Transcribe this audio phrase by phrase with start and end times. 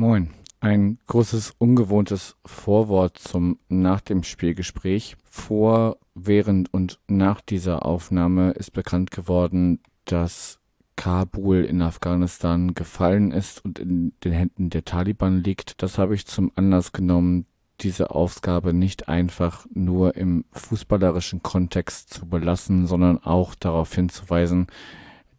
[0.00, 0.30] Moin.
[0.60, 5.18] Ein großes, ungewohntes Vorwort zum nach dem Spielgespräch.
[5.24, 10.58] Vor, während und nach dieser Aufnahme ist bekannt geworden, dass
[10.96, 15.82] Kabul in Afghanistan gefallen ist und in den Händen der Taliban liegt.
[15.82, 17.44] Das habe ich zum Anlass genommen,
[17.80, 24.68] diese Ausgabe nicht einfach nur im fußballerischen Kontext zu belassen, sondern auch darauf hinzuweisen,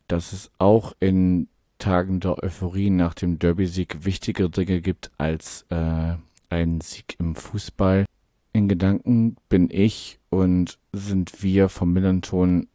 [0.08, 1.48] dass es auch in
[1.82, 6.14] Tagen der Euphorie nach dem Derby-Sieg wichtigere Dinge gibt als äh,
[6.50, 8.06] ein Sieg im Fußball.
[8.54, 12.68] In Gedanken bin ich und sind wir vom Millanton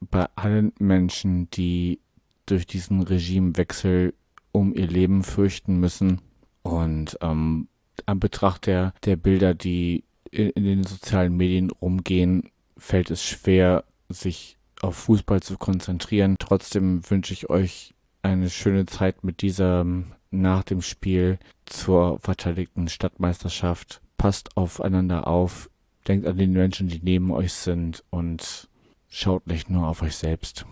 [0.00, 1.98] bei allen Menschen, die
[2.46, 4.14] durch diesen Regimewechsel
[4.52, 6.20] um ihr Leben fürchten müssen
[6.62, 7.66] und ähm,
[8.06, 13.84] an Betracht der, der Bilder, die in, in den sozialen Medien rumgehen, fällt es schwer,
[14.08, 16.36] sich auf Fußball zu konzentrieren.
[16.38, 19.86] Trotzdem wünsche ich euch eine schöne Zeit mit dieser
[20.30, 24.00] nach dem Spiel zur verteidigten Stadtmeisterschaft.
[24.16, 25.70] Passt aufeinander auf,
[26.06, 28.68] denkt an die Menschen, die neben euch sind und
[29.08, 30.66] schaut nicht nur auf euch selbst.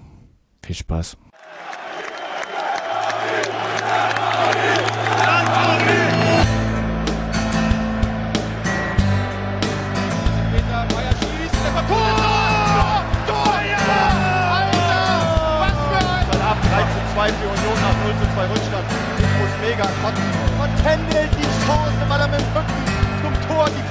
[0.63, 1.17] Viel Spaß.
[18.09, 18.87] 0 zu 2 Rückstand.
[19.39, 20.29] Muss mega kotzen.
[20.57, 22.81] Und händelt die Chance, weil er mit dem Rücken
[23.21, 23.85] zum Tor die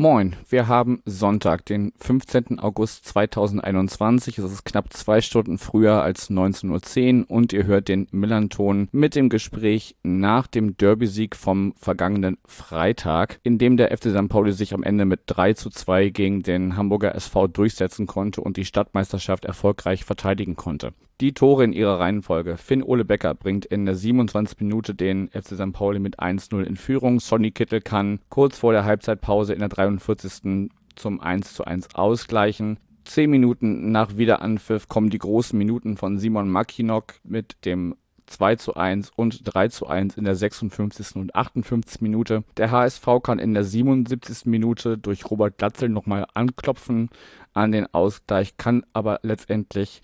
[0.00, 2.58] Moin, wir haben Sonntag, den 15.
[2.58, 4.38] August 2021.
[4.38, 9.14] Es ist knapp zwei Stunden früher als 19.10 Uhr und ihr hört den Millanton mit
[9.14, 14.30] dem Gespräch nach dem Derby-Sieg vom vergangenen Freitag, in dem der FC St.
[14.30, 18.56] Pauli sich am Ende mit 3 zu 2 gegen den Hamburger SV durchsetzen konnte und
[18.56, 20.94] die Stadtmeisterschaft erfolgreich verteidigen konnte.
[21.20, 22.56] Die Tore in ihrer Reihenfolge.
[22.56, 24.60] Finn Ole Becker bringt in der 27.
[24.60, 25.70] Minute den FC St.
[25.70, 27.20] Pauli mit 1-0 in Führung.
[27.20, 30.70] Sonny Kittel kann kurz vor der Halbzeitpause in der 43.
[30.96, 32.78] zum 1-1 ausgleichen.
[33.04, 38.74] Zehn Minuten nach Wiederanpfiff kommen die großen Minuten von Simon Makinok mit dem 2 zu
[38.74, 41.16] 1 und 3 zu 1 in der 56.
[41.16, 42.00] und 58.
[42.00, 42.44] Minute.
[42.56, 44.46] Der HSV kann in der 77.
[44.46, 47.10] Minute durch Robert Glatzel nochmal anklopfen
[47.52, 50.00] an den Ausgleich, kann aber letztendlich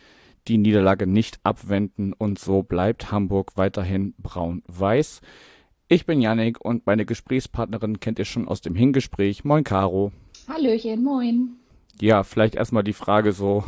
[0.48, 5.20] die Niederlage nicht abwenden und so bleibt Hamburg weiterhin braun-weiß.
[5.88, 9.44] Ich bin Yannick und meine Gesprächspartnerin kennt ihr schon aus dem Hingespräch.
[9.44, 10.12] Moin Caro.
[10.48, 11.56] Hallöchen, moin.
[12.00, 13.64] Ja, vielleicht erstmal die Frage so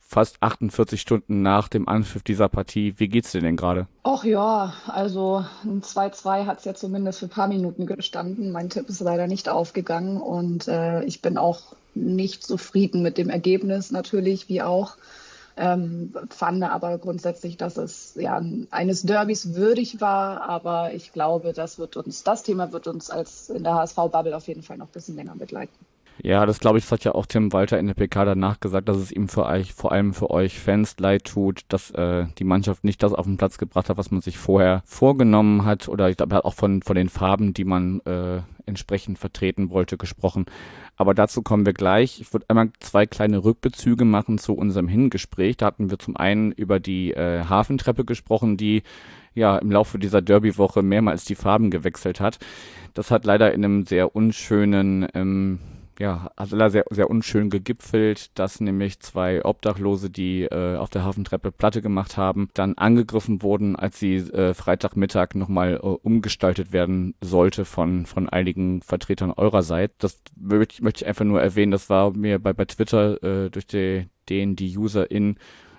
[0.00, 2.94] fast 48 Stunden nach dem Anpfiff dieser Partie.
[2.98, 3.88] Wie geht's dir denn gerade?
[4.04, 8.52] Ach ja, also ein 2-2 hat es ja zumindest für ein paar Minuten gestanden.
[8.52, 13.28] Mein Tipp ist leider nicht aufgegangen und äh, ich bin auch nicht zufrieden mit dem
[13.28, 14.96] Ergebnis natürlich, wie auch.
[15.56, 21.78] Ähm, fand aber grundsätzlich, dass es ja eines Derbys würdig war, aber ich glaube, das
[21.78, 24.92] wird uns, das Thema wird uns als in der HSV-Bubble auf jeden Fall noch ein
[24.92, 25.74] bisschen länger begleiten.
[26.22, 28.88] Ja, das glaube ich, das hat ja auch Tim Walter in der PK danach gesagt,
[28.88, 32.44] dass es ihm für euch, vor allem für euch Fans leid tut, dass äh, die
[32.44, 35.88] Mannschaft nicht das auf den Platz gebracht hat, was man sich vorher vorgenommen hat.
[35.88, 39.70] Oder ich glaube, er hat auch von, von den Farben, die man äh, entsprechend vertreten
[39.70, 40.46] wollte, gesprochen.
[40.96, 42.20] Aber dazu kommen wir gleich.
[42.20, 45.56] Ich würde einmal zwei kleine Rückbezüge machen zu unserem Hingespräch.
[45.56, 48.82] Da hatten wir zum einen über die äh, Hafentreppe gesprochen, die
[49.34, 52.38] ja im Laufe dieser Derby-Woche mehrmals die Farben gewechselt hat.
[52.94, 55.58] Das hat leider in einem sehr unschönen ähm,
[55.98, 61.52] ja, also sehr, sehr unschön gegipfelt, dass nämlich zwei Obdachlose, die äh, auf der Hafentreppe
[61.52, 67.64] Platte gemacht haben, dann angegriffen wurden, als sie äh, Freitagmittag nochmal äh, umgestaltet werden sollte
[67.64, 69.94] von, von einigen Vertretern eurerseits.
[69.98, 74.08] Das möchte ich einfach nur erwähnen, das war mir bei, bei Twitter äh, durch die,
[74.28, 75.38] den die UserInnen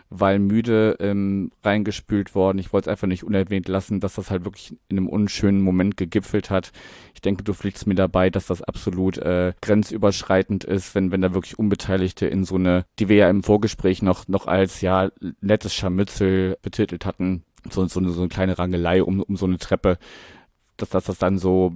[0.09, 2.59] weil müde ähm, reingespült worden.
[2.59, 5.97] Ich wollte es einfach nicht unerwähnt lassen, dass das halt wirklich in einem unschönen Moment
[5.97, 6.71] gegipfelt hat.
[7.13, 11.33] Ich denke, du pflichtst mir dabei, dass das absolut äh, grenzüberschreitend ist, wenn, wenn da
[11.33, 15.09] wirklich Unbeteiligte in so eine, die wir ja im Vorgespräch noch, noch als ja
[15.41, 19.57] nettes Scharmützel betitelt hatten, so, so, eine, so eine kleine Rangelei um, um so eine
[19.57, 19.97] Treppe,
[20.77, 21.73] dass, dass das dann so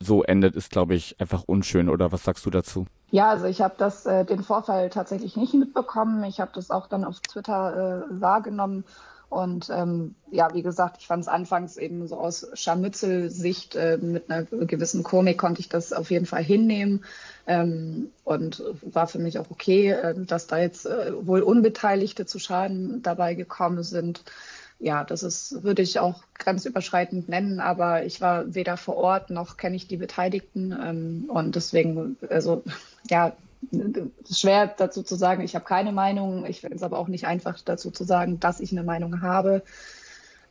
[0.00, 1.88] so endet, ist, glaube ich, einfach unschön.
[1.88, 2.86] Oder was sagst du dazu?
[3.16, 6.22] Ja, also ich habe das äh, den Vorfall tatsächlich nicht mitbekommen.
[6.24, 8.84] Ich habe das auch dann auf Twitter äh, wahrgenommen.
[9.30, 14.30] Und ähm, ja, wie gesagt, ich fand es anfangs eben so aus Scharmützelsicht äh, mit
[14.30, 17.06] einer gewissen Komik konnte ich das auf jeden Fall hinnehmen
[17.46, 22.38] ähm, und war für mich auch okay, äh, dass da jetzt äh, wohl Unbeteiligte zu
[22.38, 24.24] Schaden dabei gekommen sind
[24.78, 29.56] ja, das ist, würde ich auch grenzüberschreitend nennen, aber ich war weder vor Ort noch
[29.56, 32.62] kenne ich die Beteiligten ähm, und deswegen, also
[33.10, 33.36] ja,
[34.30, 36.44] schwer dazu zu sagen, ich habe keine Meinung.
[36.46, 39.62] Ich finde es aber auch nicht einfach dazu zu sagen, dass ich eine Meinung habe.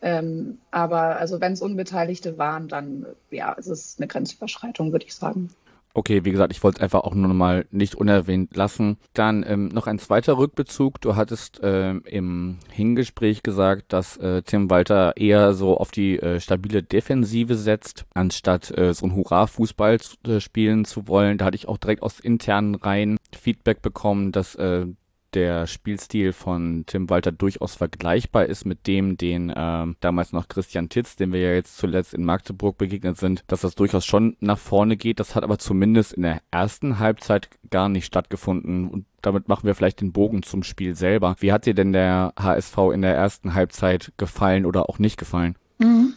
[0.02, 5.16] Ähm, aber also wenn es Unbeteiligte waren, dann ja, es ist eine Grenzüberschreitung, würde ich
[5.16, 5.50] sagen.
[5.98, 8.98] Okay, wie gesagt, ich wollte es einfach auch nur mal nicht unerwähnt lassen.
[9.14, 11.00] Dann ähm, noch ein zweiter Rückbezug.
[11.00, 16.42] Du hattest ähm, im Hingespräch gesagt, dass äh, Tim Walter eher so auf die äh,
[16.42, 19.98] stabile Defensive setzt, anstatt äh, so ein Hurra-Fußball
[20.28, 21.38] äh, spielen zu wollen.
[21.38, 24.88] Da hatte ich auch direkt aus internen Reihen Feedback bekommen, dass äh,
[25.36, 30.90] der Spielstil von Tim Walter durchaus vergleichbar ist mit dem, den äh, damals noch Christian
[30.90, 34.58] Titz, den wir ja jetzt zuletzt in Magdeburg begegnet sind, dass das durchaus schon nach
[34.58, 35.20] vorne geht.
[35.20, 39.76] Das hat aber zumindest in der ersten Halbzeit gar nicht stattgefunden und damit machen wir
[39.76, 41.36] vielleicht den Bogen zum Spiel selber.
[41.40, 45.56] Wie hat dir denn der HSV in der ersten Halbzeit gefallen oder auch nicht gefallen?
[45.80, 46.14] Mhm.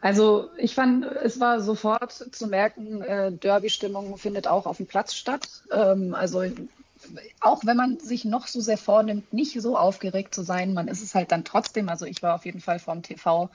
[0.00, 5.14] Also ich fand, es war sofort zu merken, äh, Derby-Stimmung findet auch auf dem Platz
[5.14, 5.48] statt.
[5.72, 6.44] Ähm, also
[7.40, 11.02] auch wenn man sich noch so sehr vornimmt, nicht so aufgeregt zu sein, man ist
[11.02, 11.88] es halt dann trotzdem.
[11.88, 13.50] Also ich war auf jeden Fall vorm TV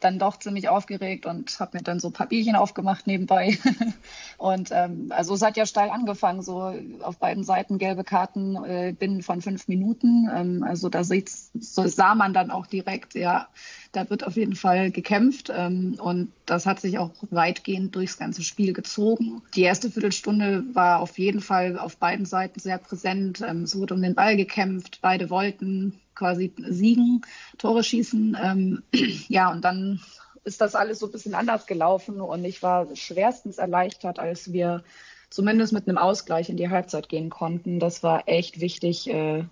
[0.00, 3.58] dann doch ziemlich aufgeregt und habe mir dann so Papierchen aufgemacht nebenbei.
[4.38, 8.94] und ähm, also es hat ja steil angefangen, so auf beiden Seiten gelbe Karten äh,
[8.98, 10.28] binnen von fünf Minuten.
[10.34, 13.48] Ähm, also da so sah man dann auch direkt, ja,
[13.92, 18.42] da wird auf jeden Fall gekämpft ähm, und das hat sich auch weitgehend durchs ganze
[18.42, 19.42] Spiel gezogen.
[19.54, 23.42] Die erste Viertelstunde war auf jeden Fall auf beiden Seiten sehr präsent.
[23.46, 27.20] Ähm, es wurde um den Ball gekämpft, beide wollten quasi siegen,
[27.58, 28.36] Tore schießen.
[28.42, 28.82] Ähm,
[29.28, 30.00] ja, und dann
[30.44, 34.82] ist das alles so ein bisschen anders gelaufen und ich war schwerstens erleichtert, als wir
[35.30, 37.80] zumindest mit einem Ausgleich in die Halbzeit gehen konnten.
[37.80, 39.44] Das war echt wichtig, äh,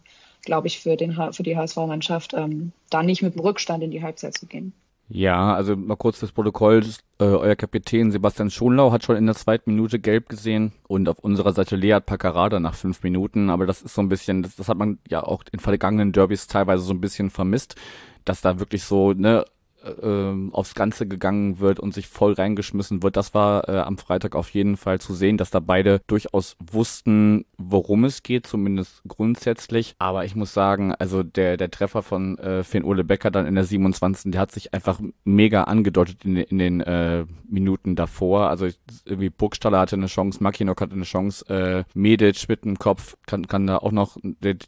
[0.42, 4.02] glaube ich, für, den, für die HSV-Mannschaft, ähm, da nicht mit dem Rückstand in die
[4.02, 4.72] Halbzeit zu gehen.
[5.08, 6.82] Ja, also mal kurz das Protokoll.
[7.18, 11.18] Äh, euer Kapitän Sebastian Schonlau hat schon in der zweiten Minute gelb gesehen und auf
[11.18, 13.50] unserer Seite Lead Paccarada nach fünf Minuten.
[13.50, 16.46] Aber das ist so ein bisschen, das, das hat man ja auch in vergangenen Derbys
[16.46, 17.76] teilweise so ein bisschen vermisst,
[18.24, 19.44] dass da wirklich so, ne,
[19.84, 23.16] äh, aufs Ganze gegangen wird und sich voll reingeschmissen wird.
[23.16, 27.44] Das war äh, am Freitag auf jeden Fall zu sehen, dass da beide durchaus wussten,
[27.58, 29.94] worum es geht, zumindest grundsätzlich.
[29.98, 33.54] Aber ich muss sagen, also der, der Treffer von äh, Finn Ole Becker dann in
[33.54, 34.32] der 27.
[34.32, 38.48] der hat sich einfach mega angedeutet in, in den äh, Minuten davor.
[38.48, 38.68] Also
[39.04, 43.46] irgendwie Burgstaller hatte eine Chance, Makinok hatte eine Chance, äh, Medic mit dem Kopf kann,
[43.46, 44.16] kann da auch noch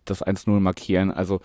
[0.04, 1.10] das 1-0 markieren.
[1.10, 1.40] Also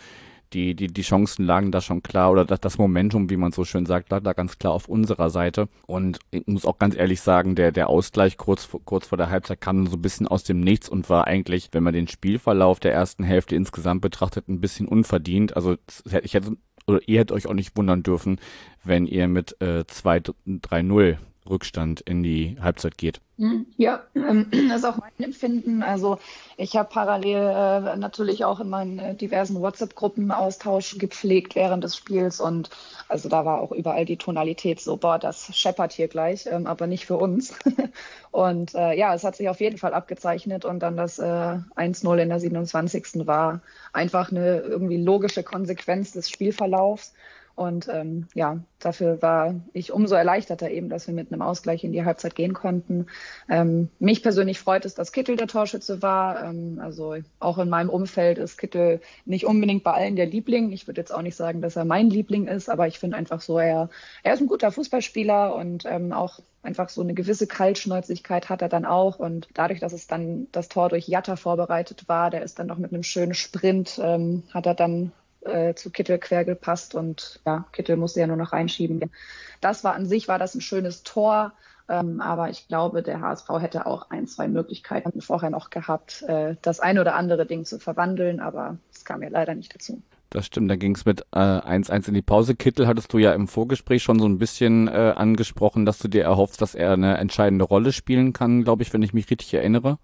[0.54, 3.64] die, die, die Chancen lagen da schon klar oder das, das Momentum, wie man so
[3.64, 5.70] schön sagt, lag da ganz klar auf unserer Seite.
[5.88, 9.62] Und ich muss auch ganz ehrlich sagen, der, der Ausgleich kurz, kurz vor der Halbzeit
[9.62, 12.94] kam so ein bisschen aus dem Nichts und war eigentlich, wenn man den Spielverlauf der
[12.94, 15.56] ersten Hälfte insgesamt betrachtet, ein bisschen unverdient.
[15.56, 15.76] Also
[16.24, 16.58] ich hätte
[16.88, 18.40] oder ihr hättet euch auch nicht wundern dürfen,
[18.84, 21.18] wenn ihr mit äh, 2-3-0
[21.50, 23.20] Rückstand in die Halbzeit geht.
[23.38, 25.82] Hm, ja, ähm, das ist auch mein Empfinden.
[25.82, 26.20] Also
[26.58, 31.96] ich habe parallel äh, natürlich auch in meinen äh, diversen WhatsApp-Gruppen Austausch gepflegt während des
[31.98, 32.70] Spiels und
[33.08, 36.86] also da war auch überall die Tonalität so, boah, das scheppert hier gleich, ähm, aber
[36.86, 37.56] nicht für uns.
[38.32, 42.18] und äh, ja, es hat sich auf jeden Fall abgezeichnet und dann das äh, 1-0
[42.18, 43.26] in der 27.
[43.26, 43.62] war
[43.92, 47.14] einfach eine irgendwie logische Konsequenz des Spielverlaufs.
[47.56, 51.92] Und ähm, ja, dafür war ich umso erleichterter eben, dass wir mit einem Ausgleich in
[51.92, 53.08] die Halbzeit gehen konnten.
[53.50, 56.44] Ähm, mich persönlich freut es, dass Kittel der Torschütze war.
[56.44, 60.72] Ähm, also auch in meinem Umfeld ist Kittel nicht unbedingt bei allen der Liebling.
[60.72, 63.42] Ich würde jetzt auch nicht sagen, dass er mein Liebling ist, aber ich finde einfach
[63.42, 63.90] so, er,
[64.24, 68.70] er ist ein guter Fußballspieler und ähm, auch einfach so eine gewisse Kaltschnäuzigkeit hat er
[68.70, 69.20] dann auch.
[69.20, 72.78] Und dadurch, dass es dann das Tor durch Jatta vorbereitet war, der ist dann noch
[72.78, 77.66] mit einem schönen Sprint, ähm, hat er dann äh, zu Kittel quer gepasst und ja,
[77.72, 79.12] Kittel musste ja nur noch reinschieben.
[79.60, 81.54] Das war an sich, war das ein schönes Tor,
[81.90, 86.56] ähm, aber ich glaube, der HSV hätte auch ein, zwei Möglichkeiten vorher noch gehabt, äh,
[86.62, 90.02] das ein oder andere Ding zu verwandeln, aber es kam ja leider nicht dazu.
[90.30, 92.56] Das stimmt, da ging es mit 1-1 äh, in die Pause.
[92.56, 96.24] Kittel hattest du ja im Vorgespräch schon so ein bisschen äh, angesprochen, dass du dir
[96.24, 99.98] erhoffst, dass er eine entscheidende Rolle spielen kann, glaube ich, wenn ich mich richtig erinnere.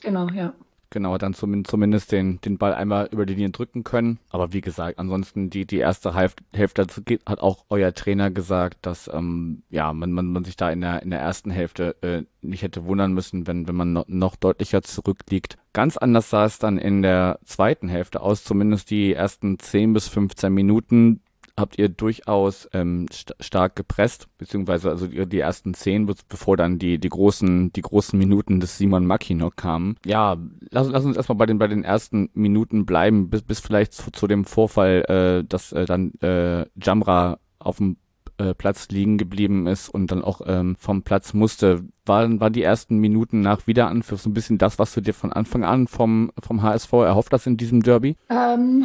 [0.00, 0.54] Genau, ja.
[0.92, 4.18] Genau, dann zumindest, den, den Ball einmal über die Linie drücken können.
[4.28, 6.86] Aber wie gesagt, ansonsten die, die erste Hälfte
[7.24, 11.02] hat auch euer Trainer gesagt, dass ähm, ja, man, man, man sich da in der,
[11.02, 14.82] in der ersten Hälfte äh, nicht hätte wundern müssen, wenn, wenn man noch, noch deutlicher
[14.82, 15.56] zurückliegt.
[15.72, 20.08] Ganz anders sah es dann in der zweiten Hälfte aus, zumindest die ersten 10 bis
[20.08, 21.22] 15 Minuten
[21.62, 26.78] habt ihr durchaus ähm, st stark gepresst, beziehungsweise also die, die ersten zehn, bevor dann
[26.78, 29.96] die, die großen, die großen Minuten des Simon Mackinock kamen.
[30.04, 30.36] Ja,
[30.70, 34.10] lass, lass uns erstmal bei den, bei den ersten Minuten bleiben, bis, bis vielleicht zu,
[34.10, 37.96] zu dem Vorfall, äh, dass äh, dann äh, Jamra auf dem
[38.38, 41.84] äh, Platz liegen geblieben ist und dann auch ähm, vom Platz musste.
[42.04, 45.32] Waren, waren die ersten Minuten nach Wiederanpfiff so ein bisschen das, was du dir von
[45.32, 48.16] Anfang an vom, vom HSV erhofft hast in diesem Derby?
[48.28, 48.84] Ähm,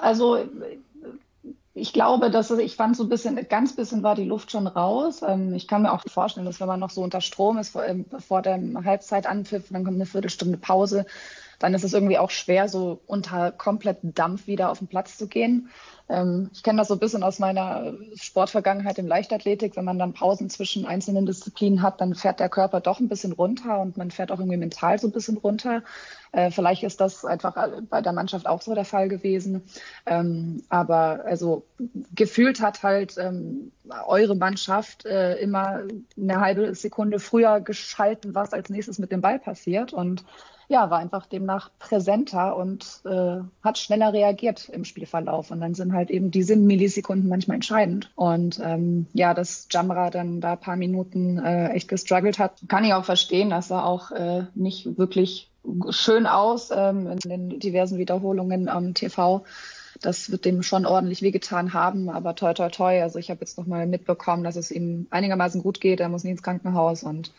[0.00, 0.38] also
[1.74, 5.22] ich glaube, dass ich fand so ein bisschen, ganz bisschen war die Luft schon raus.
[5.26, 7.84] Ähm, ich kann mir auch vorstellen, dass wenn man noch so unter Strom ist vor,
[7.84, 11.06] ähm, vor dem Halbzeitanpfiff, dann kommt eine Viertelstunde Pause,
[11.58, 15.28] dann ist es irgendwie auch schwer, so unter komplettem Dampf wieder auf den Platz zu
[15.28, 15.70] gehen.
[16.12, 19.76] Ähm, ich kenne das so ein bisschen aus meiner Sportvergangenheit im Leichtathletik.
[19.76, 23.32] Wenn man dann Pausen zwischen einzelnen Disziplinen hat, dann fährt der Körper doch ein bisschen
[23.32, 25.82] runter und man fährt auch irgendwie mental so ein bisschen runter.
[26.32, 27.56] Äh, vielleicht ist das einfach
[27.88, 29.62] bei der Mannschaft auch so der Fall gewesen.
[30.04, 31.64] Ähm, aber also
[32.14, 33.72] gefühlt hat halt ähm,
[34.06, 35.80] eure Mannschaft äh, immer
[36.20, 39.94] eine halbe Sekunde früher geschalten, was als nächstes mit dem Ball passiert.
[39.94, 40.24] Und
[40.72, 45.50] ja, war einfach demnach präsenter und äh, hat schneller reagiert im Spielverlauf.
[45.50, 48.10] Und dann sind halt eben diese Millisekunden manchmal entscheidend.
[48.14, 52.84] Und ähm, ja, dass Jamra dann da ein paar Minuten äh, echt gestruggelt hat, kann
[52.84, 55.50] ich auch verstehen, dass er auch äh, nicht wirklich
[55.90, 59.44] schön aus ähm, in den diversen Wiederholungen am TV.
[60.00, 63.02] Das wird dem schon ordentlich wehgetan haben, aber toi toi toi.
[63.02, 66.00] Also ich habe jetzt nochmal mitbekommen, dass es ihm einigermaßen gut geht.
[66.00, 67.30] Er muss nicht ins Krankenhaus und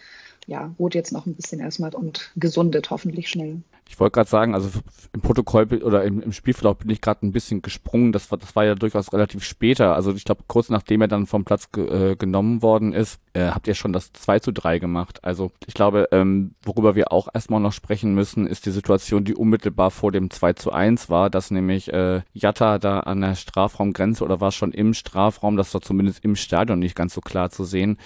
[0.47, 3.61] ja, ruht jetzt noch ein bisschen erstmal und gesundet hoffentlich schnell.
[3.89, 4.69] Ich wollte gerade sagen, also
[5.13, 8.11] im Protokoll oder im, im Spielverlauf bin ich gerade ein bisschen gesprungen.
[8.11, 9.93] Das war, das war ja durchaus relativ später.
[9.93, 13.47] Also ich glaube, kurz nachdem er dann vom Platz ge, äh, genommen worden ist, äh,
[13.47, 15.23] habt ihr schon das 2 zu 3 gemacht.
[15.23, 19.35] Also ich glaube, ähm, worüber wir auch erstmal noch sprechen müssen, ist die Situation, die
[19.35, 24.23] unmittelbar vor dem 2 zu 1 war, dass nämlich äh, Jatta da an der Strafraumgrenze
[24.23, 27.63] oder war schon im Strafraum, das war zumindest im Stadion nicht ganz so klar zu
[27.63, 27.97] sehen,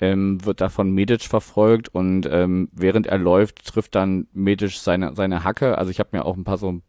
[0.00, 5.14] ähm, wird da von Medic verfolgt und ähm, während er läuft, trifft dann Medic seine,
[5.14, 5.78] seine Hacke.
[5.78, 6.80] Also ich habe mir auch ein paar so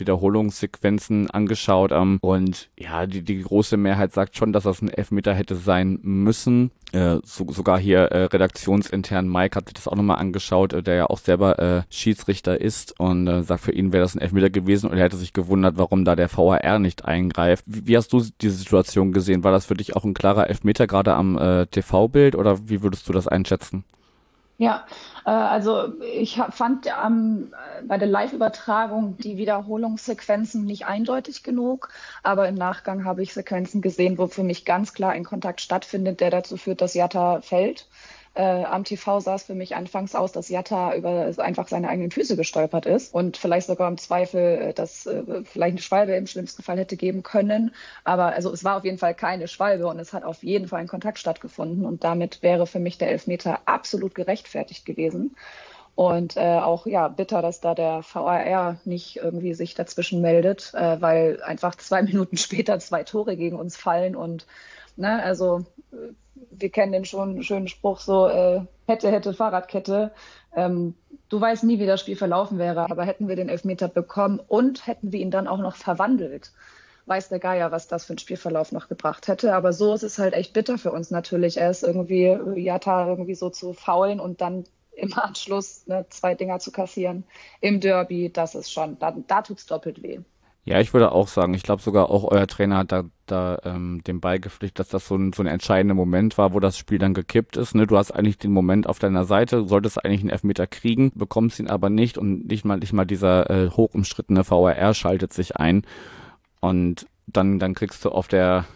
[0.00, 5.34] Wiederholungssequenzen angeschaut ähm, und ja, die, die große Mehrheit sagt schon, dass das ein Elfmeter
[5.34, 6.70] hätte sein müssen.
[6.92, 10.94] Äh, so, sogar hier äh, redaktionsintern Mike hat sich das auch nochmal angeschaut, äh, der
[10.94, 14.50] ja auch selber äh, Schiedsrichter ist und äh, sagt, für ihn wäre das ein Elfmeter
[14.50, 17.64] gewesen und er hätte sich gewundert, warum da der VHR nicht eingreift.
[17.66, 19.44] Wie, wie hast du diese situation gesehen?
[19.44, 23.08] War das für dich auch ein klarer Elfmeter gerade am äh, TV-Bild oder wie würdest
[23.08, 23.84] du das einschätzen?
[24.60, 24.86] Ja,
[25.24, 27.54] äh, also ich fand ähm,
[27.86, 31.90] bei der Live-Übertragung die Wiederholungssequenzen nicht eindeutig genug,
[32.24, 36.20] aber im Nachgang habe ich Sequenzen gesehen, wo für mich ganz klar ein Kontakt stattfindet,
[36.20, 37.86] der dazu führt, dass Jatta fällt.
[38.34, 42.10] Äh, am TV sah es für mich anfangs aus, dass Jatta über einfach seine eigenen
[42.10, 46.26] Füße gestolpert ist und vielleicht sogar im Zweifel, äh, dass äh, vielleicht eine Schwalbe im
[46.26, 47.74] schlimmsten Fall hätte geben können.
[48.04, 50.80] Aber also es war auf jeden Fall keine Schwalbe und es hat auf jeden Fall
[50.80, 55.34] ein Kontakt stattgefunden und damit wäre für mich der Elfmeter absolut gerechtfertigt gewesen.
[55.98, 61.00] Und äh, auch ja bitter, dass da der VAR nicht irgendwie sich dazwischen meldet, äh,
[61.00, 64.46] weil einfach zwei Minuten später zwei Tore gegen uns fallen und
[64.96, 65.64] ne, also
[66.50, 70.12] wir kennen den schon schönen Spruch so, äh, hätte, hätte, Fahrradkette.
[70.54, 70.94] Ähm,
[71.28, 74.86] du weißt nie, wie das Spiel verlaufen wäre, aber hätten wir den Elfmeter bekommen und
[74.86, 76.52] hätten wir ihn dann auch noch verwandelt,
[77.06, 79.54] weiß der Geier, was das für ein Spielverlauf noch gebracht hätte.
[79.54, 81.58] Aber so ist es halt echt bitter für uns natürlich.
[81.58, 86.58] Er ist irgendwie, Jata irgendwie so zu faulen und dann im Anschluss ne, zwei Dinger
[86.58, 87.24] zu kassieren
[87.60, 90.20] im Derby, das ist schon, da, da es doppelt weh.
[90.68, 94.02] Ja, ich würde auch sagen, ich glaube sogar auch euer Trainer hat da, da ähm,
[94.06, 97.14] dem beigepflichtet, dass das so ein, so ein entscheidender Moment war, wo das Spiel dann
[97.14, 97.74] gekippt ist.
[97.74, 97.86] Ne?
[97.86, 101.68] Du hast eigentlich den Moment auf deiner Seite, solltest eigentlich einen Elfmeter kriegen, bekommst ihn
[101.68, 105.86] aber nicht und nicht mal, nicht mal dieser äh, hoch umstrittene VRR schaltet sich ein.
[106.60, 108.66] Und dann, dann kriegst du auf der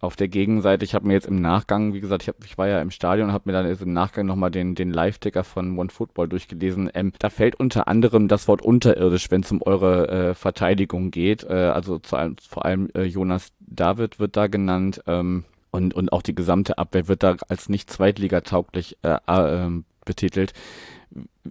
[0.00, 2.68] auf der Gegenseite, ich habe mir jetzt im Nachgang, wie gesagt, ich, hab, ich war
[2.68, 5.76] ja im Stadion und habe mir dann jetzt im Nachgang nochmal den, den Live-Ticker von
[5.76, 6.88] OneFootball durchgelesen.
[6.94, 11.42] Ähm, da fällt unter anderem das Wort unterirdisch, wenn es um eure äh, Verteidigung geht.
[11.44, 12.16] Äh, also zu,
[12.48, 15.02] vor allem äh, Jonas David wird da genannt.
[15.06, 20.52] Ähm, und, und auch die gesamte Abwehr wird da als nicht zweitligatauglich äh, äh, betitelt.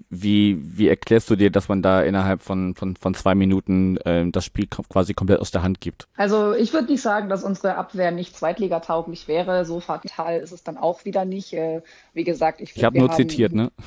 [0.10, 4.30] Wie, wie erklärst du dir, dass man da innerhalb von, von, von zwei Minuten äh,
[4.30, 6.08] das Spiel quasi komplett aus der Hand gibt?
[6.16, 9.66] Also ich würde nicht sagen, dass unsere Abwehr nicht zweitligatauglich wäre.
[9.66, 11.54] So fatal ist es dann auch wieder nicht.
[11.54, 11.82] Äh,
[12.14, 13.72] wie gesagt, ich, ich habe nur haben, zitiert, ne?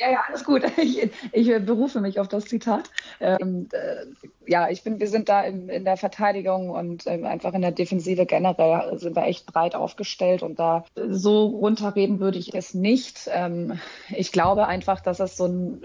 [0.00, 0.62] Ja, ja, alles gut.
[0.78, 2.90] Ich, ich berufe mich auf das Zitat.
[3.20, 4.06] Ähm, äh,
[4.46, 7.72] ja, ich bin, wir sind da in, in der Verteidigung und ähm, einfach in der
[7.72, 13.28] Defensive generell sind wir echt breit aufgestellt und da so runterreden würde ich es nicht.
[13.30, 13.78] Ähm,
[14.08, 15.82] ich glaube einfach, dass es so ein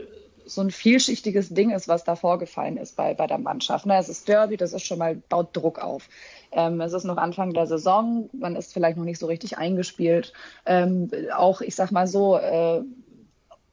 [0.47, 3.87] so ein vielschichtiges Ding ist, was da vorgefallen ist bei, bei der Mannschaft.
[3.87, 6.07] Ne, es ist Derby, das ist schon mal, baut Druck auf.
[6.51, 10.33] Ähm, es ist noch Anfang der Saison, man ist vielleicht noch nicht so richtig eingespielt.
[10.67, 12.83] Ähm, auch, ich sag mal so, äh,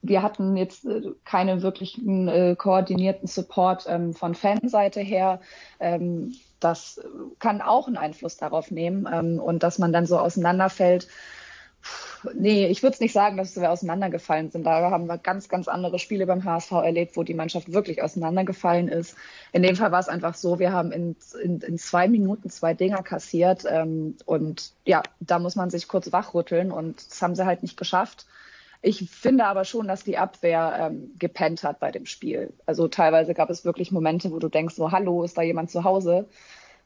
[0.03, 5.39] wir hatten jetzt äh, keine wirklichen äh, koordinierten Support ähm, von Fanseite her.
[5.79, 7.01] Ähm, das
[7.39, 11.07] kann auch einen Einfluss darauf nehmen ähm, und dass man dann so auseinanderfällt.
[12.33, 14.63] Nee, ich würde es nicht sagen, dass wir auseinandergefallen sind.
[14.65, 18.87] Da haben wir ganz, ganz andere Spiele beim HSV erlebt, wo die Mannschaft wirklich auseinandergefallen
[18.87, 19.17] ist.
[19.51, 22.73] In dem Fall war es einfach so, wir haben in, in, in zwei Minuten zwei
[22.73, 23.65] Dinger kassiert.
[23.69, 27.75] Ähm, und ja, da muss man sich kurz wachrütteln und das haben sie halt nicht
[27.75, 28.25] geschafft.
[28.85, 32.53] Ich finde aber schon, dass die Abwehr ähm, gepennt hat bei dem Spiel.
[32.65, 35.85] Also teilweise gab es wirklich Momente, wo du denkst, so, hallo, ist da jemand zu
[35.85, 36.27] Hause?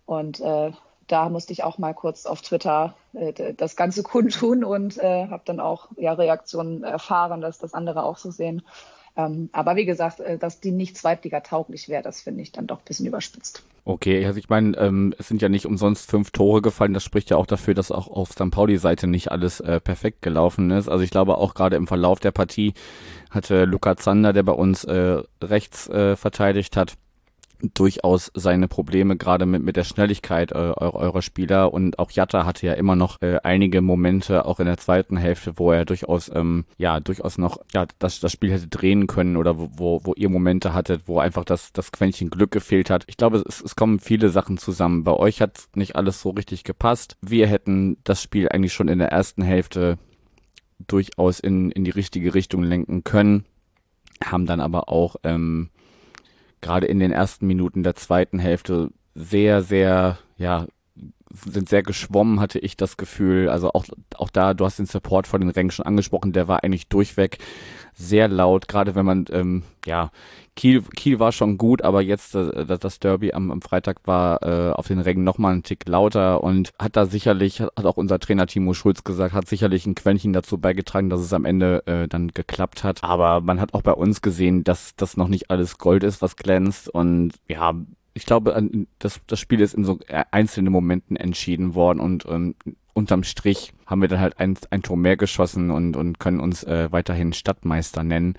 [0.06, 0.72] Und äh,
[1.08, 5.42] da musste ich auch mal kurz auf Twitter äh, das Ganze kundtun und äh, habe
[5.46, 8.62] dann auch ja, Reaktionen erfahren, dass das andere auch so sehen.
[9.18, 12.68] Ähm, aber wie gesagt, äh, dass die nicht Zweitliga tauglich wäre, das finde ich dann
[12.68, 13.64] doch ein bisschen überspitzt.
[13.84, 16.94] Okay, also ich meine, ähm, es sind ja nicht umsonst fünf Tore gefallen.
[16.94, 18.52] Das spricht ja auch dafür, dass auch auf St.
[18.52, 20.88] Pauli-Seite nicht alles äh, perfekt gelaufen ist.
[20.88, 22.74] Also ich glaube auch gerade im Verlauf der Partie
[23.32, 26.94] hatte Luca Zander, der bei uns äh, rechts äh, verteidigt hat,
[27.62, 32.68] durchaus seine Probleme gerade mit mit der Schnelligkeit äh, eurer, Spieler und auch Jatta hatte
[32.68, 36.66] ja immer noch äh, einige Momente auch in der zweiten Hälfte, wo er durchaus ähm,
[36.78, 40.30] ja durchaus noch ja das das Spiel hätte drehen können oder wo wo, wo ihr
[40.30, 43.04] Momente hattet, wo einfach das das Quäntchen Glück gefehlt hat.
[43.08, 45.04] Ich glaube, es, es kommen viele Sachen zusammen.
[45.04, 47.18] Bei euch hat nicht alles so richtig gepasst.
[47.22, 49.98] Wir hätten das Spiel eigentlich schon in der ersten Hälfte
[50.88, 53.46] durchaus in in die richtige Richtung lenken können,
[54.24, 55.70] haben dann aber auch ähm,
[56.68, 60.68] gerade in den ersten Minuten der zweiten Hälfte sehr, sehr, ja,
[61.46, 63.50] sind sehr geschwommen, hatte ich das Gefühl.
[63.50, 66.64] Also auch, auch da, du hast den Support von den Rängen schon angesprochen, der war
[66.64, 67.38] eigentlich durchweg
[67.98, 70.12] sehr laut, gerade wenn man, ähm, ja,
[70.56, 74.72] Kiel, Kiel war schon gut, aber jetzt äh, das Derby am, am Freitag war äh,
[74.72, 78.46] auf den Rängen nochmal ein Tick lauter und hat da sicherlich, hat auch unser Trainer
[78.46, 82.30] Timo Schulz gesagt, hat sicherlich ein Quäntchen dazu beigetragen, dass es am Ende äh, dann
[82.30, 83.04] geklappt hat.
[83.04, 86.36] Aber man hat auch bei uns gesehen, dass das noch nicht alles Gold ist, was
[86.36, 87.74] glänzt und ja,
[88.18, 88.60] ich glaube,
[88.98, 92.56] das, das Spiel ist in so äh, einzelnen Momenten entschieden worden und ähm,
[92.94, 96.64] unterm Strich haben wir dann halt ein, ein Tor mehr geschossen und, und können uns
[96.64, 98.34] äh, weiterhin Stadtmeister nennen.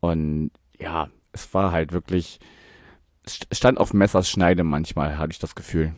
[0.00, 2.40] Und ja, es war halt wirklich,
[3.52, 5.92] stand auf Messers Schneide manchmal, hatte ich das Gefühl.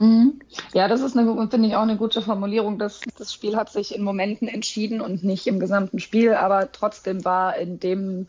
[0.00, 0.40] Mhm.
[0.72, 2.80] Ja, das ist eine, finde ich auch eine gute Formulierung.
[2.80, 7.24] Das, das Spiel hat sich in Momenten entschieden und nicht im gesamten Spiel, aber trotzdem
[7.24, 8.26] war in dem,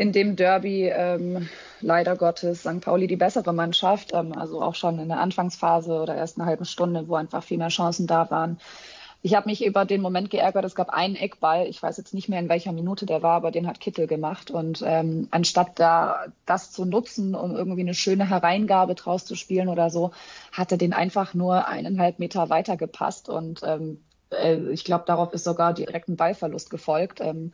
[0.00, 1.50] in dem Derby ähm,
[1.82, 2.80] leider Gottes St.
[2.80, 4.14] Pauli die bessere Mannschaft.
[4.14, 7.58] Ähm, also auch schon in der Anfangsphase oder erst eine halbe Stunde, wo einfach viel
[7.58, 8.58] mehr Chancen da waren.
[9.20, 12.30] Ich habe mich über den Moment geärgert, es gab einen Eckball, ich weiß jetzt nicht
[12.30, 14.50] mehr in welcher Minute der war, aber den hat Kittel gemacht.
[14.50, 19.68] Und ähm, anstatt da das zu nutzen, um irgendwie eine schöne Hereingabe draus zu spielen
[19.68, 20.12] oder so,
[20.50, 23.28] hat er den einfach nur eineinhalb Meter weiter gepasst.
[23.28, 27.20] Und ähm, äh, ich glaube, darauf ist sogar direkt ein Ballverlust gefolgt.
[27.20, 27.52] Ähm,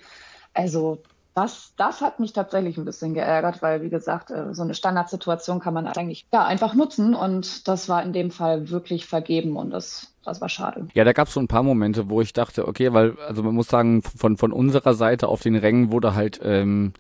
[0.54, 1.02] also
[1.36, 5.60] das, das hat mich tatsächlich ein bisschen geärgert, weil, wie gesagt, äh, so eine Standardsituation
[5.60, 9.70] kann man eigentlich ja, einfach nutzen und das war in dem Fall wirklich vergeben und
[9.70, 10.88] das, das war schade.
[10.94, 13.54] Ja, da gab es so ein paar Momente, wo ich dachte, okay, weil, also man
[13.54, 16.94] muss sagen, von, von unserer Seite auf den Rängen wurde halt ähm,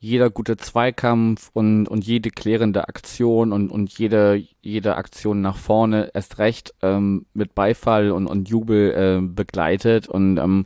[0.00, 6.10] jeder gute Zweikampf und, und jede klärende Aktion und, und jede, jede Aktion nach vorne
[6.14, 10.64] erst recht ähm, mit Beifall und, und Jubel äh, begleitet und ähm,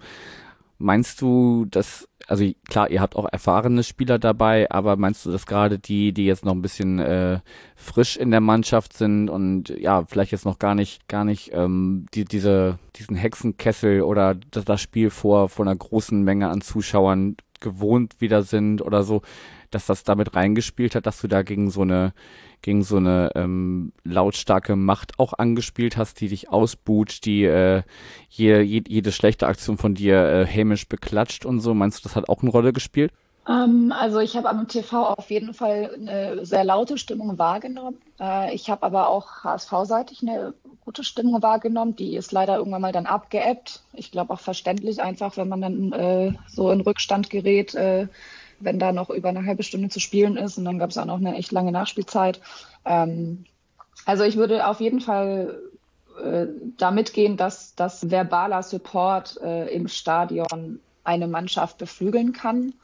[0.81, 5.47] Meinst du, dass, also klar, ihr habt auch erfahrene Spieler dabei, aber meinst du, dass
[5.47, 7.41] gerade die, die jetzt noch ein bisschen äh,
[7.75, 12.05] frisch in der Mannschaft sind und ja, vielleicht jetzt noch gar nicht, gar nicht ähm,
[12.13, 17.39] die, diese, diesen Hexenkessel oder das, das Spiel vor, vor einer großen Menge an Zuschauern
[17.61, 19.23] gewohnt wieder sind oder so,
[19.71, 22.13] dass das damit reingespielt hat, dass du da gegen so eine
[22.61, 27.83] gegen so eine ähm, lautstarke Macht auch angespielt hast, die dich ausbuht, die äh,
[28.29, 31.73] jede, jede, schlechte Aktion von dir äh, hämisch beklatscht und so.
[31.75, 33.13] Meinst du, das hat auch eine Rolle gespielt?
[33.49, 37.99] Ähm, also ich habe am TV auf jeden Fall eine sehr laute Stimmung wahrgenommen.
[38.21, 40.55] Äh, ich habe aber auch HSV-seitig eine
[40.85, 41.97] gute Stimmung wahrgenommen.
[41.97, 43.83] Die ist leider irgendwann mal dann abgeebbt.
[43.95, 48.09] Ich glaube auch verständlich einfach, wenn man dann äh, so in Rückstand gerät, äh,
[48.61, 50.59] wenn da noch über eine halbe Stunde zu spielen ist.
[50.59, 52.41] Und dann gab es auch noch eine echt lange Nachspielzeit.
[52.85, 53.45] Ähm,
[54.05, 55.61] also ich würde auf jeden Fall
[56.23, 62.75] äh, damit gehen, dass das verbaler Support äh, im Stadion eine Mannschaft beflügeln kann.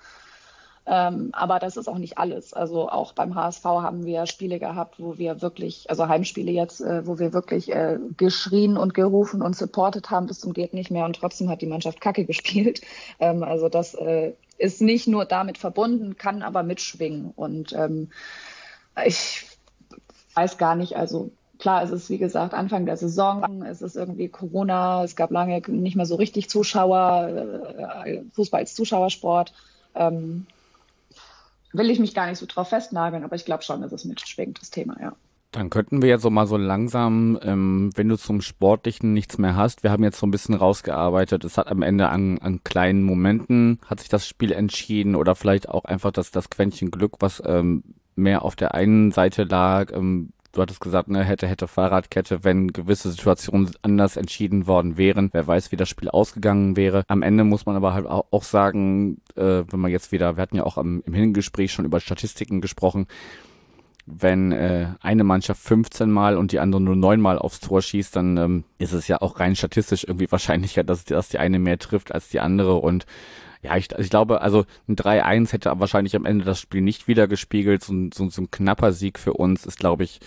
[0.87, 2.53] Ähm, aber das ist auch nicht alles.
[2.53, 7.07] Also auch beim HSV haben wir Spiele gehabt, wo wir wirklich, also Heimspiele jetzt, äh,
[7.07, 11.07] wo wir wirklich äh, geschrien und gerufen und supportet haben bis zum geht nicht mehr
[11.07, 12.83] und trotzdem hat die Mannschaft Kacke gespielt.
[13.19, 17.33] Ähm, also das äh, ist nicht nur damit verbunden, kann aber mitschwingen.
[17.35, 18.11] Und ähm,
[19.07, 19.47] ich
[20.35, 24.29] weiß gar nicht, also klar, es ist wie gesagt Anfang der Saison, es ist irgendwie
[24.29, 29.55] Corona, es gab lange nicht mehr so richtig Zuschauer, äh, Fußball als Zuschauersport.
[29.95, 30.47] ähm,
[31.75, 34.61] will ich mich gar nicht so drauf festnageln, aber ich glaube schon, dass es mitschwingt,
[34.61, 35.13] das Thema, ja.
[35.53, 39.55] Dann könnten wir jetzt so mal so langsam, ähm, wenn du zum Sportlichen nichts mehr
[39.55, 43.05] hast, wir haben jetzt so ein bisschen rausgearbeitet, es hat am Ende an, an kleinen
[43.05, 47.41] Momenten, hat sich das Spiel entschieden oder vielleicht auch einfach das, das Quäntchen Glück, was
[47.47, 47.85] ähm,
[48.17, 52.73] mehr auf der einen Seite lag, ähm, du hattest gesagt, ne, hätte, hätte Fahrradkette, wenn
[52.73, 55.31] gewisse Situationen anders entschieden worden wären.
[55.33, 57.05] Wer weiß, wie das Spiel ausgegangen wäre.
[57.09, 60.57] Am Ende muss man aber halt auch sagen, äh, wenn man jetzt wieder, wir hatten
[60.57, 63.07] ja auch am, im Hingespräch schon über Statistiken gesprochen,
[64.07, 68.15] wenn äh, eine Mannschaft 15 Mal und die andere nur 9 Mal aufs Tor schießt,
[68.17, 71.79] dann ähm, ist es ja auch rein statistisch irgendwie wahrscheinlicher, dass, dass die eine mehr
[71.79, 72.77] trifft als die andere.
[72.77, 73.07] Und
[73.63, 77.27] ja, ich, ich glaube, also ein 3-1 hätte wahrscheinlich am Ende das Spiel nicht wieder
[77.27, 77.83] gespiegelt.
[77.83, 80.21] So, so, so ein knapper Sieg für uns ist, glaube ich,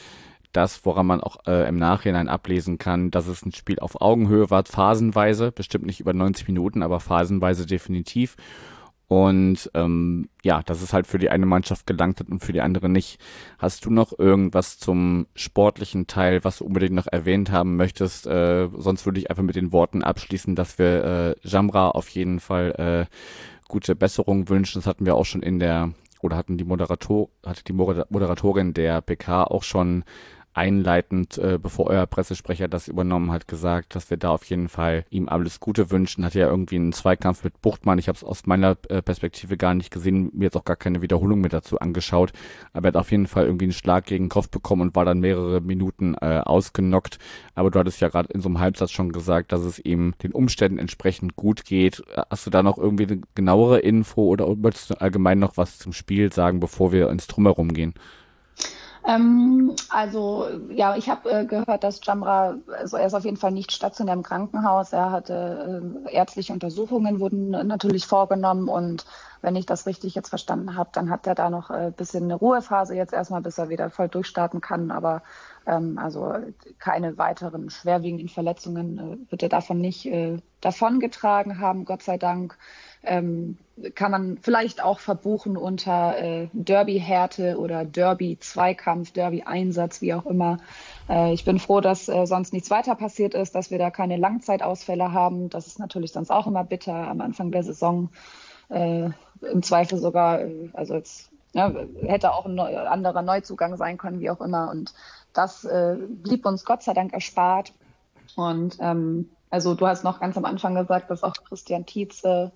[0.54, 4.50] das, woran man auch äh, im Nachhinein ablesen kann, dass es ein Spiel auf Augenhöhe
[4.50, 8.38] war, phasenweise, bestimmt nicht über 90 Minuten, aber phasenweise definitiv.
[9.08, 12.60] Und ähm, ja, dass es halt für die eine Mannschaft gelangt hat und für die
[12.62, 13.20] andere nicht.
[13.58, 18.28] Hast du noch irgendwas zum sportlichen Teil, was du unbedingt noch erwähnt haben möchtest?
[18.28, 22.42] Äh, sonst würde ich einfach mit den Worten abschließen, dass wir äh, Jamra auf jeden
[22.42, 23.16] Fall äh,
[23.70, 24.80] gute Besserung wünschen.
[24.80, 29.02] Das hatten wir auch schon in der oder hatten die Moderator, hatte die Moderatorin der
[29.02, 30.04] PK auch schon
[30.58, 35.06] einleitend, äh, bevor euer Pressesprecher das übernommen hat, gesagt, dass wir da auf jeden Fall
[35.12, 36.26] ihm alles Gute wünschen.
[36.26, 38.00] Hat ja irgendwie einen Zweikampf mit Buchtmann.
[38.00, 41.04] Ich habe es aus meiner äh, Perspektive gar nicht gesehen, mir jetzt auch gar keine
[41.04, 42.34] Wiederholung mehr dazu angeschaut.
[42.74, 45.06] Aber er hat auf jeden Fall irgendwie einen Schlag gegen den Kopf bekommen und war
[45.06, 47.20] dann mehrere Minuten äh, ausgenockt.
[47.54, 50.32] Aber du hattest ja gerade in so einem Halbsatz schon gesagt, dass es ihm den
[50.32, 52.02] Umständen entsprechend gut geht.
[52.32, 55.94] Hast du da noch irgendwie eine genauere Info oder möchtest du allgemein noch was zum
[55.94, 57.94] Spiel sagen, bevor wir ins Drumherum gehen?
[59.08, 63.54] Ähm, also ja, ich habe äh, gehört, dass Jamra, also er ist auf jeden Fall
[63.54, 64.92] nicht stationär im Krankenhaus.
[64.92, 69.06] Er hatte äh, ärztliche Untersuchungen wurden natürlich vorgenommen und
[69.42, 72.26] wenn ich das richtig jetzt verstanden habe, dann hat er da noch ein äh, bisschen
[72.26, 74.92] eine Ruhephase jetzt erstmal, bis er wieder voll durchstarten kann.
[74.92, 75.24] Aber
[75.66, 76.34] ähm, also
[76.78, 82.58] keine weiteren schwerwiegenden Verletzungen äh, wird er davon nicht äh, davongetragen haben, Gott sei Dank
[83.08, 83.58] ähm,
[83.96, 90.58] kann man vielleicht auch verbuchen unter äh, Derby-Härte oder Derby-Zweikampf, Derby-Einsatz, wie auch immer.
[91.10, 94.18] Äh, ich bin froh, dass äh, sonst nichts weiter passiert ist, dass wir da keine
[94.18, 95.50] Langzeitausfälle haben.
[95.50, 98.10] Das ist natürlich sonst auch immer bitter am Anfang der Saison.
[98.70, 99.10] Äh,
[99.42, 103.98] Im Zweifel sogar, äh, also jetzt ja, ne, hätte auch ein neu, anderer Neuzugang sein
[103.98, 104.70] können, wie auch immer.
[104.72, 104.94] Und
[105.34, 107.74] das äh, blieb uns Gott sei Dank erspart.
[108.36, 112.52] Und ähm, also du hast noch ganz am Anfang gesagt, dass auch Christian Tietze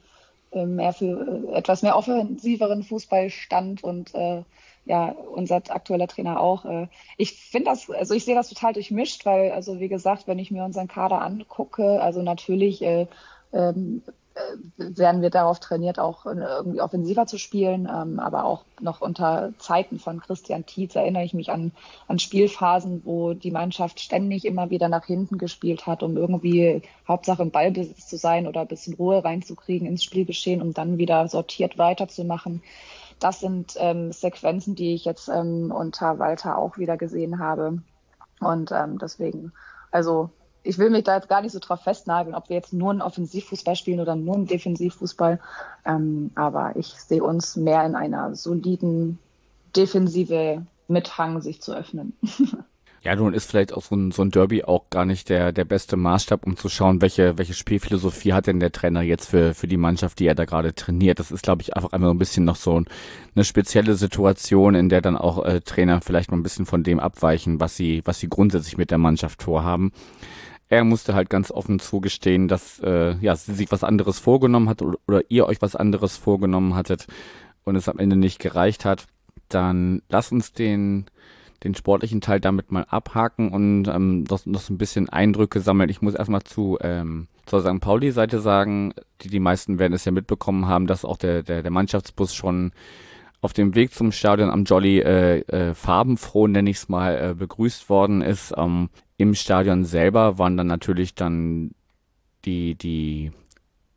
[0.66, 4.44] mehr für äh, etwas mehr offensiveren Fußball stand und äh,
[4.86, 6.66] ja, unser aktueller Trainer auch.
[6.66, 6.88] Äh,
[7.18, 10.52] ich finde das, also ich sehe das total durchmischt, weil, also wie gesagt, wenn ich
[10.52, 13.08] mir unseren Kader angucke, also natürlich äh,
[13.54, 14.12] ähm, äh,
[14.78, 17.90] werden wir darauf trainiert, auch irgendwie offensiver zu spielen.
[17.92, 21.72] Ähm, aber auch noch unter Zeiten von Christian Tietz erinnere ich mich an,
[22.08, 27.42] an Spielphasen, wo die Mannschaft ständig immer wieder nach hinten gespielt hat, um irgendwie Hauptsache
[27.42, 31.78] im Ballbesitz zu sein oder ein bisschen Ruhe reinzukriegen ins Spielgeschehen, um dann wieder sortiert
[31.78, 32.64] weiterzumachen.
[33.20, 37.82] Das sind ähm, Sequenzen, die ich jetzt ähm, unter Walter auch wieder gesehen habe.
[38.40, 39.54] Und ähm, deswegen,
[39.92, 40.32] also
[40.64, 43.02] ich will mich da jetzt gar nicht so drauf festnageln, ob wir jetzt nur einen
[43.02, 45.40] Offensivfußball spielen oder nur einen Defensivfußball.
[45.86, 49.18] Ähm, aber ich sehe uns mehr in einer soliden
[49.76, 52.14] Defensive mit Hang, sich zu öffnen.
[53.04, 55.66] Ja, nun ist vielleicht auch so ein, so ein Derby auch gar nicht der, der
[55.66, 59.68] beste Maßstab, um zu schauen, welche, welche Spielphilosophie hat denn der Trainer jetzt für, für
[59.68, 61.18] die Mannschaft, die er da gerade trainiert.
[61.18, 62.84] Das ist, glaube ich, einfach einmal so ein bisschen noch so
[63.34, 67.00] eine spezielle Situation, in der dann auch äh, Trainer vielleicht mal ein bisschen von dem
[67.00, 69.94] abweichen, was sie, was sie grundsätzlich mit der Mannschaft vorhaben
[70.72, 74.82] er musste halt ganz offen zugestehen, dass äh, ja, sie sich was anderes vorgenommen hat
[74.82, 77.08] oder, oder ihr euch was anderes vorgenommen hattet
[77.66, 79.06] und es am Ende nicht gereicht hat.
[79.50, 81.06] Dann lass uns den
[81.64, 85.90] den sportlichen Teil damit mal abhaken und ähm, noch, noch so ein bisschen Eindrücke sammeln.
[85.90, 87.82] Ich muss erstmal zu ähm, zur St.
[87.82, 91.72] Pauli-Seite sagen, die die meisten werden es ja mitbekommen haben, dass auch der der, der
[91.72, 92.72] Mannschaftsbus schon
[93.42, 97.34] auf dem Weg zum Stadion am Jolly äh, äh, farbenfroh, nenne ich es mal, äh,
[97.34, 98.54] begrüßt worden ist.
[98.56, 101.72] Ähm, Im Stadion selber waren dann natürlich dann
[102.46, 103.32] die, die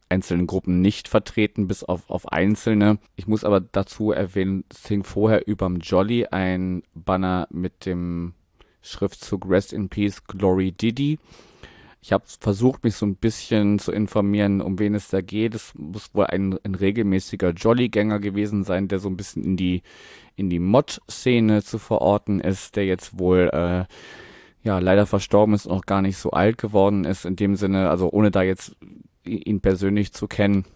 [0.09, 2.99] einzelnen Gruppen nicht vertreten, bis auf, auf einzelne.
[3.17, 8.33] Ich muss aber dazu erwähnen, es hing vorher überm Jolly ein Banner mit dem
[8.81, 11.19] Schriftzug Rest in Peace Glory Diddy.
[12.05, 15.55] Ich habe versucht, mich so ein bisschen zu informieren, um wen es da geht.
[15.55, 19.81] Es muss wohl ein, ein regelmäßiger Jolly-Gänger gewesen sein, der so ein bisschen in die
[20.37, 23.87] in die Mod-Szene zu verorten ist, der jetzt wohl äh,
[24.63, 27.25] ja leider verstorben ist und auch gar nicht so alt geworden ist.
[27.25, 28.77] In dem Sinne, also ohne da jetzt
[29.25, 30.67] ihn persönlich zu kennen,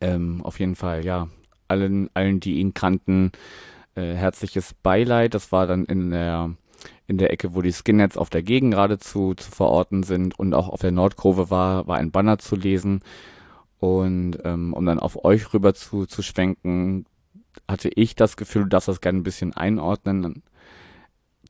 [0.00, 1.28] Ähm, auf jeden Fall, ja.
[1.68, 3.32] Allen, allen, die ihn kannten,
[3.94, 5.34] äh, herzliches Beileid.
[5.34, 6.54] Das war dann in der
[7.06, 10.68] in der Ecke, wo die Skinheads auf der Gegengrade zu, zu verorten sind und auch
[10.68, 13.00] auf der Nordkurve war, war ein Banner zu lesen.
[13.78, 17.06] Und ähm, um dann auf euch rüber zu, zu schwenken,
[17.68, 20.42] hatte ich das Gefühl, du darfst das gerne ein bisschen einordnen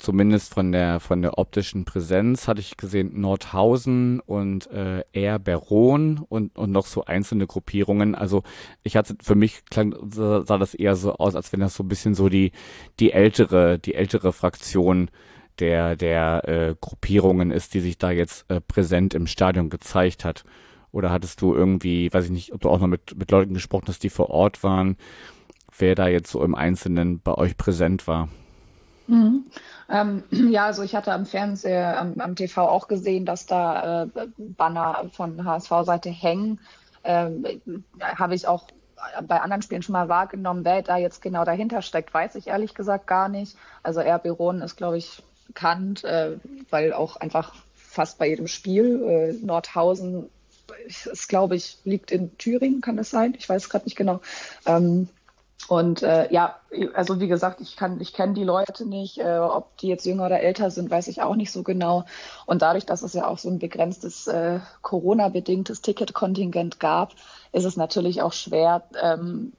[0.03, 6.19] zumindest von der von der optischen Präsenz hatte ich gesehen Nordhausen und äh, eher Beron
[6.29, 8.15] und und noch so einzelne Gruppierungen.
[8.15, 8.43] Also
[8.83, 11.85] ich hatte für mich klang sah, sah das eher so aus, als wenn das so
[11.85, 12.53] ein bisschen so die
[13.01, 15.11] die ältere die ältere Fraktion
[15.61, 20.45] der der äh, Gruppierungen ist, die sich da jetzt äh, präsent im Stadion gezeigt hat.
[20.91, 23.87] Oder hattest du irgendwie, weiß ich nicht, ob du auch noch mit mit Leuten gesprochen
[23.89, 24.97] hast, die vor Ort waren,
[25.79, 28.29] wer da jetzt so im Einzelnen bei euch präsent war?
[29.07, 29.45] Mhm.
[29.93, 34.09] Ähm, ja, also ich hatte am Fernseher, am, am TV auch gesehen, dass da äh,
[34.39, 36.59] Banner von HSV-Seite hängen.
[37.05, 37.45] Ähm,
[38.01, 38.67] Habe ich auch
[39.27, 40.65] bei anderen Spielen schon mal wahrgenommen.
[40.65, 43.57] Wer da jetzt genau dahinter steckt, weiß ich ehrlich gesagt gar nicht.
[43.83, 46.37] Also RB Ronen ist, glaube ich, bekannt, äh,
[46.71, 50.31] weil auch einfach fast bei jedem Spiel äh, Nordhausen
[50.87, 53.35] ist, glaube ich, liegt in Thüringen, kann das sein?
[53.37, 54.21] Ich weiß gerade nicht genau.
[54.67, 55.09] Ähm,
[55.69, 56.57] und äh, ja,
[56.95, 60.27] also wie gesagt, ich kann, ich kenne die Leute nicht, äh, ob die jetzt jünger
[60.27, 62.05] oder älter sind, weiß ich auch nicht so genau.
[62.47, 67.13] Und dadurch, dass es ja auch so ein begrenztes äh, Corona-bedingtes Ticketkontingent gab,
[67.53, 69.53] ist es natürlich auch schwer, ähm,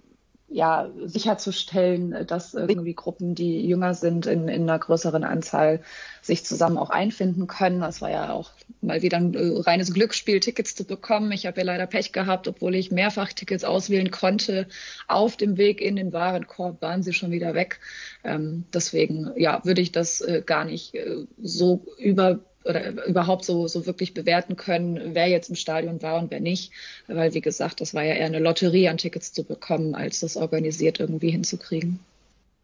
[0.49, 5.81] ja, sicherzustellen, dass irgendwie Gruppen, die jünger sind, in, in einer größeren Anzahl
[6.21, 7.81] sich zusammen auch einfinden können.
[7.81, 8.51] Das war ja auch
[8.81, 11.31] mal wieder ein äh, reines Glücksspiel, Tickets zu bekommen.
[11.31, 14.67] Ich habe ja leider Pech gehabt, obwohl ich mehrfach Tickets auswählen konnte.
[15.07, 17.79] Auf dem Weg in den Warenkorb waren sie schon wieder weg.
[18.23, 23.67] Ähm, deswegen, ja, würde ich das äh, gar nicht äh, so über oder überhaupt so,
[23.67, 26.71] so wirklich bewerten können, wer jetzt im Stadion war und wer nicht.
[27.07, 30.37] Weil, wie gesagt, das war ja eher eine Lotterie an Tickets zu bekommen, als das
[30.37, 31.99] organisiert irgendwie hinzukriegen.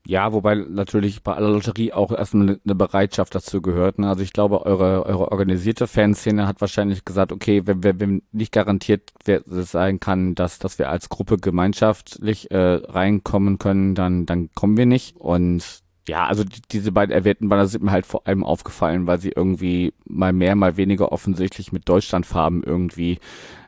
[0.08, 4.00] Ja, wobei natürlich bei aller Lotterie auch erstmal eine Bereitschaft dazu gehört.
[4.00, 4.08] Ne?
[4.08, 9.12] Also ich glaube, eure, eure organisierte Fanszene hat wahrscheinlich gesagt, okay, wenn wenn nicht garantiert
[9.46, 14.86] sein kann, dass, dass wir als Gruppe gemeinschaftlich äh, reinkommen können, dann, dann kommen wir
[14.86, 15.16] nicht.
[15.18, 19.20] Und ja, also die, diese beiden erwähnten Banner sind mir halt vor allem aufgefallen, weil
[19.20, 23.20] sie irgendwie mal mehr, mal weniger offensichtlich mit Deutschlandfarben irgendwie,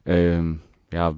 [0.05, 1.15] ähm, ja,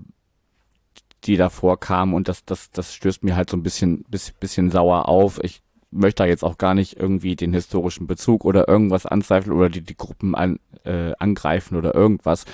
[1.23, 4.05] die davor kamen und das, das, das stößt mir halt so ein bisschen,
[4.39, 5.39] bisschen sauer auf.
[5.41, 9.69] Ich möchte da jetzt auch gar nicht irgendwie den historischen Bezug oder irgendwas anzweifeln oder
[9.69, 12.45] die, die Gruppen an, äh, angreifen oder irgendwas.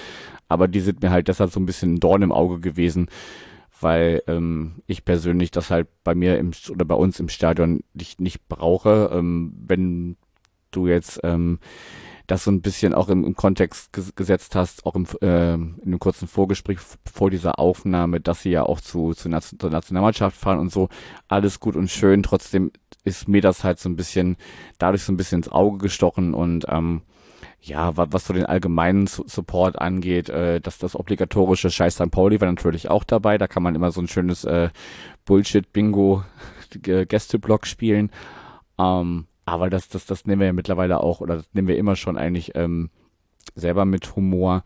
[0.47, 3.07] Aber die sind mir halt deshalb so ein bisschen ein Dorn im Auge gewesen,
[3.81, 8.21] weil ähm, ich persönlich das halt bei mir im oder bei uns im Stadion nicht,
[8.21, 9.09] nicht brauche.
[9.13, 10.17] Ähm, wenn
[10.71, 11.59] du jetzt ähm,
[12.27, 15.79] das so ein bisschen auch im, im Kontext ges gesetzt hast, auch im, äh, in
[15.83, 16.77] einem kurzen Vorgespräch
[17.11, 20.89] vor dieser Aufnahme, dass sie ja auch zu, zu Nation zur Nationalmannschaft fahren und so,
[21.27, 22.21] alles gut und schön.
[22.21, 22.71] Trotzdem
[23.03, 24.37] ist mir das halt so ein bisschen,
[24.77, 27.01] dadurch so ein bisschen ins Auge gestochen und ähm,
[27.61, 32.11] ja, was, so den allgemeinen Support angeht, äh, dass das obligatorische Scheiß St.
[32.11, 33.37] Pauli war natürlich auch dabei.
[33.37, 34.69] Da kann man immer so ein schönes äh,
[35.25, 38.11] Bullshit-Bingo-Gästeblock spielen.
[38.77, 41.95] Ähm, aber das, das, das nehmen wir ja mittlerweile auch, oder das nehmen wir immer
[41.95, 42.89] schon eigentlich ähm,
[43.55, 44.63] selber mit Humor.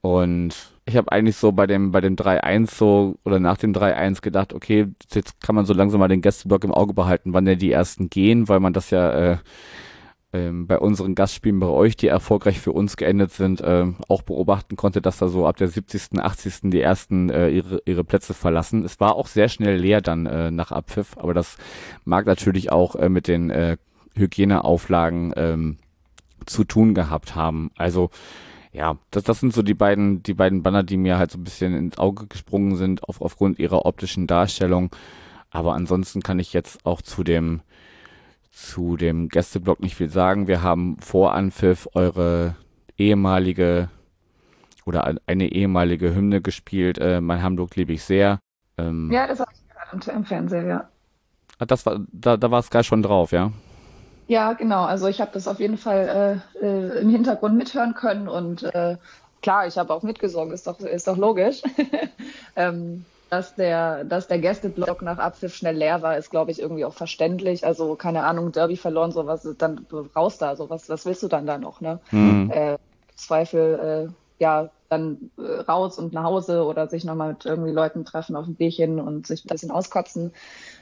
[0.00, 4.22] Und ich habe eigentlich so bei dem, bei dem 3-1 so oder nach dem 3-1
[4.22, 7.58] gedacht, okay, jetzt kann man so langsam mal den Gästeblock im Auge behalten, wann denn
[7.58, 9.38] die ersten gehen, weil man das ja äh,
[10.32, 14.76] ähm, bei unseren Gastspielen bei euch, die erfolgreich für uns geendet sind, äh, auch beobachten
[14.76, 16.70] konnte, dass da so ab der 70., 80.
[16.70, 18.84] die ersten äh, ihre, ihre Plätze verlassen.
[18.84, 21.56] Es war auch sehr schnell leer dann äh, nach Abpfiff, aber das
[22.04, 23.78] mag natürlich auch äh, mit den äh,
[24.16, 25.78] Hygieneauflagen ähm,
[26.44, 27.70] zu tun gehabt haben.
[27.76, 28.10] Also
[28.72, 31.44] ja, das, das sind so die beiden, die beiden Banner, die mir halt so ein
[31.44, 34.90] bisschen ins Auge gesprungen sind auf, aufgrund ihrer optischen Darstellung.
[35.50, 37.62] Aber ansonsten kann ich jetzt auch zu dem
[38.58, 40.48] zu dem Gästeblock nicht viel sagen.
[40.48, 42.56] Wir haben vor Anpfiff eure
[42.96, 43.88] ehemalige
[44.84, 46.98] oder eine ehemalige Hymne gespielt.
[46.98, 48.40] Äh, mein Hamburg liebe ich sehr.
[48.76, 50.88] Ähm, ja, das habe ich gerade im Fernseher, ja.
[51.58, 53.52] Ah, das war, da, da war Sky schon drauf, ja?
[54.26, 54.84] Ja, genau.
[54.84, 58.96] Also ich habe das auf jeden Fall äh, äh, im Hintergrund mithören können und äh,
[59.40, 61.62] klar, ich habe auch mitgesungen, ist doch, ist doch logisch.
[62.56, 66.84] ähm, dass der, dass der Gästeblock nach Abpfiff schnell leer war, ist, glaube ich, irgendwie
[66.84, 67.66] auch verständlich.
[67.66, 69.86] Also, keine Ahnung, Derby verloren, sowas, dann
[70.16, 72.00] raus da, sowas, was willst du dann da noch, ne?
[72.10, 72.50] Mhm.
[72.50, 72.78] Äh,
[73.16, 78.04] Zweifel, äh, ja, dann äh, raus und nach Hause oder sich nochmal mit irgendwie Leuten
[78.04, 80.32] treffen auf ein Bierchen und sich ein bisschen auskotzen.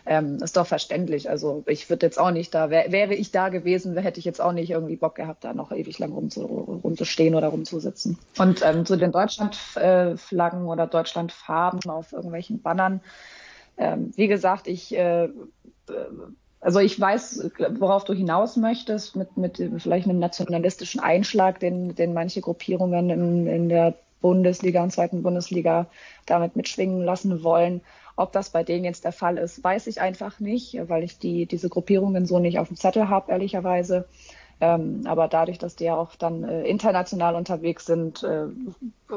[0.07, 1.29] Ähm, ist doch verständlich.
[1.29, 4.41] Also ich würde jetzt auch nicht da, wär, wäre ich da gewesen, hätte ich jetzt
[4.41, 6.43] auch nicht irgendwie Bock gehabt, da noch ewig lang rumzu,
[6.85, 8.19] rumzustehen oder rumzusitzen.
[8.39, 13.01] Und ähm, zu den Deutschlandflaggen oder Deutschlandfarben auf irgendwelchen Bannern.
[13.77, 15.29] Ähm, wie gesagt, ich äh,
[16.61, 22.15] also ich weiß, worauf du hinaus möchtest, mit, mit vielleicht einem nationalistischen Einschlag, den, den
[22.15, 25.87] manche Gruppierungen in, in der Bundesliga und zweiten Bundesliga
[26.25, 27.83] damit mitschwingen lassen wollen.
[28.17, 31.47] Ob das bei denen jetzt der Fall ist, weiß ich einfach nicht, weil ich die,
[31.47, 34.07] diese Gruppierungen so nicht auf dem Zettel habe, ehrlicherweise.
[34.59, 38.47] Ähm, aber dadurch, dass die ja auch dann äh, international unterwegs sind, äh,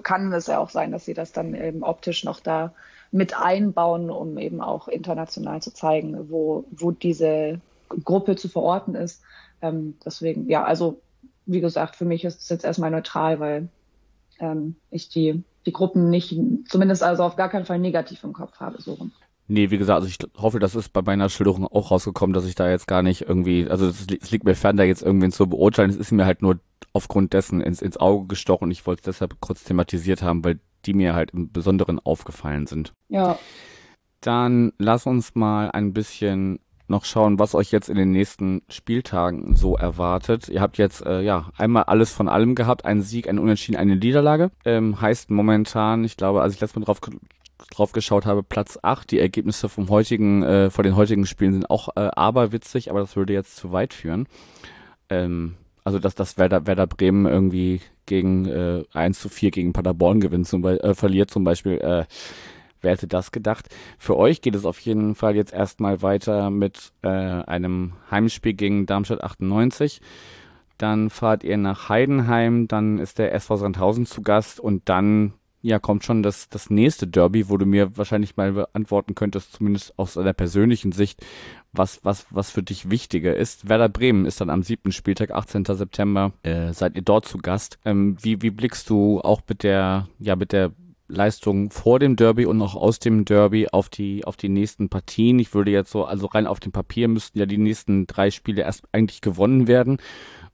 [0.03, 2.73] kann es ja auch sein, dass sie das dann eben optisch noch da
[3.11, 7.59] mit einbauen, um eben auch international zu zeigen, wo, wo diese
[8.03, 9.21] Gruppe zu verorten ist.
[9.61, 11.01] Ähm, deswegen, ja, also
[11.45, 13.69] wie gesagt, für mich ist es jetzt erstmal neutral, weil
[14.39, 16.35] ähm, ich die, die Gruppen nicht,
[16.67, 18.81] zumindest also auf gar keinen Fall negativ im Kopf habe.
[18.81, 18.97] So.
[19.47, 22.53] Nee, wie gesagt, also ich hoffe, das ist bei meiner Schilderung auch rausgekommen, dass ich
[22.53, 25.89] da jetzt gar nicht irgendwie, also es, liegt mir fern, da jetzt irgendwen zu beurteilen.
[25.89, 26.59] Es ist mir halt nur
[26.93, 28.69] aufgrund dessen ins, ins Auge gestochen.
[28.69, 32.93] Ich wollte es deshalb kurz thematisiert haben, weil die mir halt im Besonderen aufgefallen sind.
[33.07, 33.37] Ja.
[34.21, 39.55] Dann lass uns mal ein bisschen noch schauen, was euch jetzt in den nächsten Spieltagen
[39.55, 40.49] so erwartet.
[40.49, 43.95] Ihr habt jetzt äh, ja einmal alles von allem gehabt, einen Sieg, einen Unentschieden, eine
[43.95, 44.51] Niederlage.
[44.65, 46.99] Ähm, heißt momentan, ich glaube, als ich letztes Mal drauf
[47.71, 49.11] drauf geschaut habe, Platz 8.
[49.11, 53.15] Die Ergebnisse vom heutigen, äh, vor den heutigen Spielen sind auch äh, aberwitzig, aber das
[53.15, 54.27] würde jetzt zu weit führen.
[55.09, 60.19] Ähm, also dass das Werder, Werder Bremen irgendwie gegen äh, 1 zu 4 gegen Paderborn
[60.19, 61.77] gewinnt, zum Be äh, verliert zum Beispiel.
[61.77, 62.05] Äh,
[62.81, 63.69] wer hätte das gedacht?
[63.97, 68.85] Für euch geht es auf jeden Fall jetzt erstmal weiter mit äh, einem Heimspiel gegen
[68.85, 70.01] Darmstadt 98.
[70.77, 75.79] Dann fahrt ihr nach Heidenheim, dann ist der SV Sandhausen zu Gast und dann ja,
[75.79, 80.13] kommt schon das, das nächste Derby, wo du mir wahrscheinlich mal beantworten könntest, zumindest aus
[80.13, 81.25] deiner persönlichen Sicht,
[81.73, 83.67] was, was, was für dich wichtiger ist.
[83.67, 85.65] Werder Bremen ist dann am siebten Spieltag, 18.
[85.65, 87.77] September, äh, seid ihr dort zu Gast.
[87.83, 90.71] Ähm, wie, wie blickst du auch mit der, ja, mit der
[91.09, 95.39] Leistung vor dem Derby und auch aus dem Derby auf die, auf die nächsten Partien?
[95.39, 98.61] Ich würde jetzt so, also rein auf dem Papier müssten ja die nächsten drei Spiele
[98.61, 99.97] erst eigentlich gewonnen werden.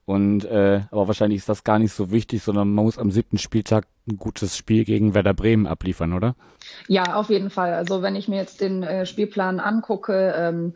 [0.06, 3.38] Und äh, aber wahrscheinlich ist das gar nicht so wichtig, sondern man muss am siebten
[3.38, 6.36] Spieltag ein gutes Spiel gegen Werder Bremen abliefern, oder?
[6.86, 7.74] Ja, auf jeden Fall.
[7.74, 10.74] Also wenn ich mir jetzt den äh, Spielplan angucke, ähm,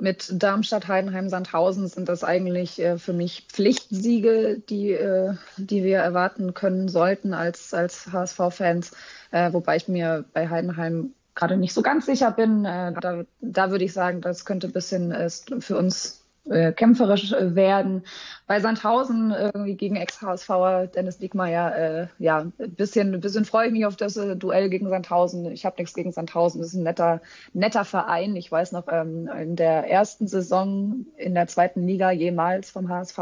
[0.00, 5.98] mit Darmstadt, Heidenheim, Sandhausen sind das eigentlich äh, für mich Pflichtsiege, die, äh, die wir
[5.98, 8.92] erwarten können sollten als, als HSV-Fans.
[9.30, 12.64] Äh, wobei ich mir bei Heidenheim gerade nicht so ganz sicher bin.
[12.64, 17.32] Äh, da, da würde ich sagen, das könnte ein bisschen äh, für uns äh, kämpferisch
[17.32, 18.04] äh, werden.
[18.46, 23.86] Bei Sandhausen irgendwie gegen Ex-HSVer Dennis Diekmeyer, äh, ja, ein bisschen, bisschen freue ich mich
[23.86, 25.50] auf das äh, Duell gegen Sandhausen.
[25.52, 26.60] Ich habe nichts gegen Sandhausen.
[26.60, 27.20] Das ist ein netter,
[27.52, 28.36] netter Verein.
[28.36, 33.18] Ich weiß noch, ähm, in der ersten Saison in der zweiten Liga jemals vom HSV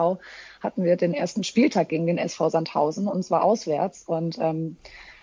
[0.60, 4.04] hatten wir den ersten Spieltag gegen den SV Sandhausen und zwar auswärts.
[4.04, 4.76] Und ähm,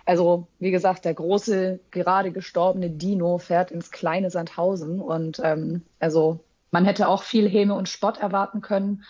[0.05, 6.41] also, wie gesagt, der große, gerade gestorbene Dino fährt ins kleine Sandhausen und ähm, also
[6.73, 9.03] man hätte auch viel Häme und Spott erwarten können,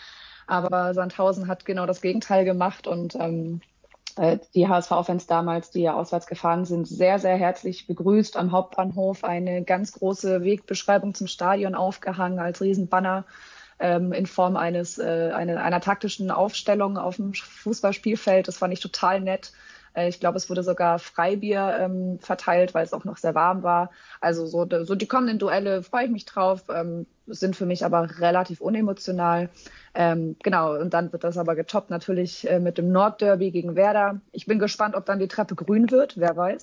[0.45, 3.61] aber Sandhausen hat genau das Gegenteil gemacht und ähm,
[4.17, 9.23] äh, die HSV-Fans damals, die ja auswärts gefahren sind, sehr, sehr herzlich begrüßt am Hauptbahnhof.
[9.23, 13.25] Eine ganz große Wegbeschreibung zum Stadion aufgehangen als Riesenbanner
[13.79, 18.47] ähm, in Form eines äh, eine, einer taktischen Aufstellung auf dem Fußballspielfeld.
[18.47, 19.53] Das fand ich total nett.
[19.93, 23.63] Äh, ich glaube, es wurde sogar Freibier ähm, verteilt, weil es auch noch sehr warm
[23.63, 23.91] war.
[24.21, 28.19] Also so, so die kommenden Duelle freue ich mich drauf, ähm, sind für mich aber
[28.19, 29.49] relativ unemotional.
[29.95, 34.21] Ähm, genau, und dann wird das aber getoppt natürlich äh, mit dem Nordderby gegen Werder.
[34.31, 36.61] Ich bin gespannt, ob dann die Treppe grün wird, wer weiß.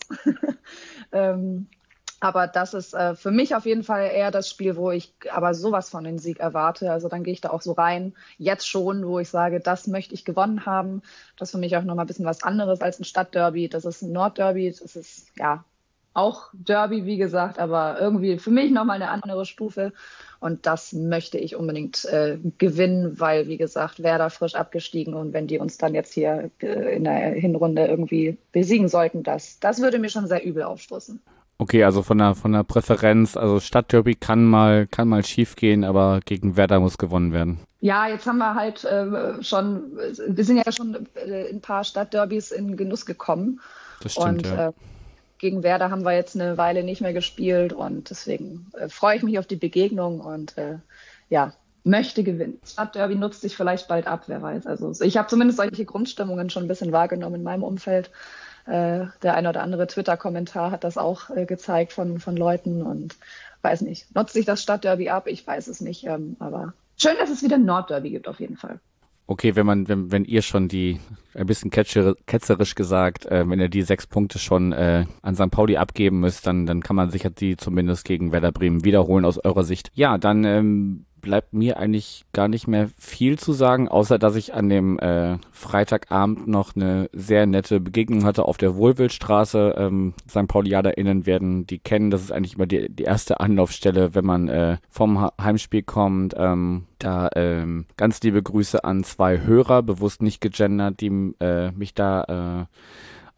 [2.21, 5.55] aber das ist äh, für mich auf jeden Fall eher das Spiel, wo ich aber
[5.55, 6.93] sowas von den Sieg erwarte.
[6.93, 10.15] Also dann gehe ich da auch so rein, jetzt schon, wo ich sage, das möchte
[10.15, 11.01] ich gewonnen haben.
[11.39, 13.71] Das ist für mich auch nochmal ein bisschen was anderes als ein Stadtderby.
[13.71, 14.71] Das ist ein Nordderby.
[14.71, 15.65] Das ist ja
[16.13, 19.93] auch Derby, wie gesagt, aber irgendwie für mich nochmal eine andere Stufe.
[20.41, 25.47] Und das möchte ich unbedingt äh, gewinnen, weil, wie gesagt, Werder frisch abgestiegen und wenn
[25.47, 29.99] die uns dann jetzt hier äh, in der Hinrunde irgendwie besiegen sollten, das, das würde
[29.99, 31.21] mir schon sehr übel aufstoßen.
[31.61, 35.85] Okay, also von der von der Präferenz, also Stadtderby kann mal kann mal schief gehen,
[35.85, 37.61] aber gegen Werder muss gewonnen werden.
[37.81, 39.93] Ja, jetzt haben wir halt äh, schon,
[40.27, 43.61] wir sind ja schon äh, in ein paar Stadtderbys in Genuss gekommen.
[44.03, 44.69] Das stimmt, und, ja.
[44.69, 44.73] Äh,
[45.37, 49.23] gegen Werder haben wir jetzt eine Weile nicht mehr gespielt und deswegen äh, freue ich
[49.23, 50.79] mich auf die Begegnung und äh,
[51.29, 51.53] ja,
[51.85, 52.59] möchte gewinnen.
[52.65, 54.67] Stadtderby nutzt sich vielleicht bald ab, wer weiß.
[54.67, 58.11] Also ich habe zumindest solche Grundstimmungen schon ein bisschen wahrgenommen in meinem Umfeld.
[58.67, 63.17] Äh, der eine oder andere Twitter-Kommentar hat das auch äh, gezeigt von, von Leuten und
[63.63, 64.15] weiß nicht.
[64.15, 65.27] Nutzt sich das Stadtderby ab?
[65.27, 66.05] Ich weiß es nicht.
[66.07, 68.81] Ähm, aber schön, dass es wieder ein Nordderby gibt, auf jeden Fall.
[69.31, 70.99] Okay, wenn man, wenn, wenn ihr schon die,
[71.35, 75.53] ein bisschen ketzerisch gesagt, äh, wenn ihr die sechs Punkte schon äh, an St.
[75.53, 79.39] Pauli abgeben müsst, dann, dann kann man sicher die zumindest gegen Werder Bremen wiederholen aus
[79.39, 79.93] eurer Sicht.
[79.95, 84.55] Ja, dann ähm, bleibt mir eigentlich gar nicht mehr viel zu sagen, außer dass ich
[84.55, 89.75] an dem äh, Freitagabend noch eine sehr nette Begegnung hatte auf der Wohlwildstraße.
[89.77, 90.49] Ähm, St.
[90.49, 92.11] PaulianerInnen werden die kennen.
[92.11, 96.35] Das ist eigentlich immer die, die erste Anlaufstelle, wenn man äh, vom Heimspiel kommt.
[96.37, 101.95] Ähm, da ähm, ganz liebe Grüße an zwei Hörer, bewusst nicht gegendert, die äh, mich
[101.95, 102.77] da äh,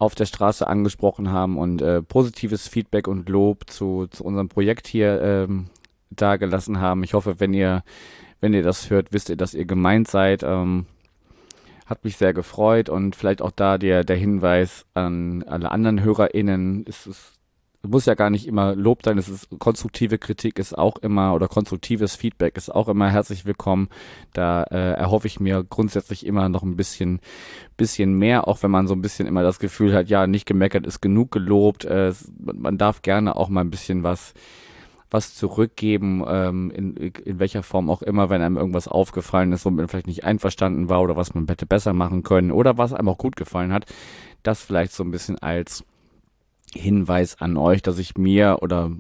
[0.03, 4.89] auf der Straße angesprochen haben und äh, positives Feedback und Lob zu, zu unserem Projekt
[4.89, 5.67] hier ähm,
[6.17, 7.05] dagelassen haben.
[7.05, 7.83] Ich hoffe, wenn ihr,
[8.41, 10.43] wenn ihr das hört, wisst ihr, dass ihr gemeint seid.
[10.43, 10.87] Ähm,
[11.93, 16.87] hat mich sehr gefreut und vielleicht auch da der, der Hinweis an alle anderen HörerInnen.
[16.89, 17.41] Es ist,
[17.83, 21.49] muss ja gar nicht immer Lob sein, es ist konstruktive Kritik ist auch immer oder
[21.49, 23.89] konstruktives Feedback ist auch immer herzlich willkommen.
[24.33, 27.21] Da äh, erhoffe ich mir grundsätzlich immer noch ein bisschen,
[27.77, 30.87] bisschen mehr, auch wenn man so ein bisschen immer das Gefühl hat, ja, nicht gemeckert
[30.87, 31.85] ist genug gelobt.
[31.85, 34.33] Äh, man darf gerne auch mal ein bisschen was
[35.13, 39.79] was zurückgeben, ähm, in, in welcher Form auch immer, wenn einem irgendwas aufgefallen ist, womit
[39.79, 43.09] man vielleicht nicht einverstanden war oder was man hätte besser machen können oder was einem
[43.09, 43.87] auch gut gefallen hat.
[44.43, 45.85] Das vielleicht so ein bisschen als
[46.75, 48.91] Hinweis an euch, dass ich mir oder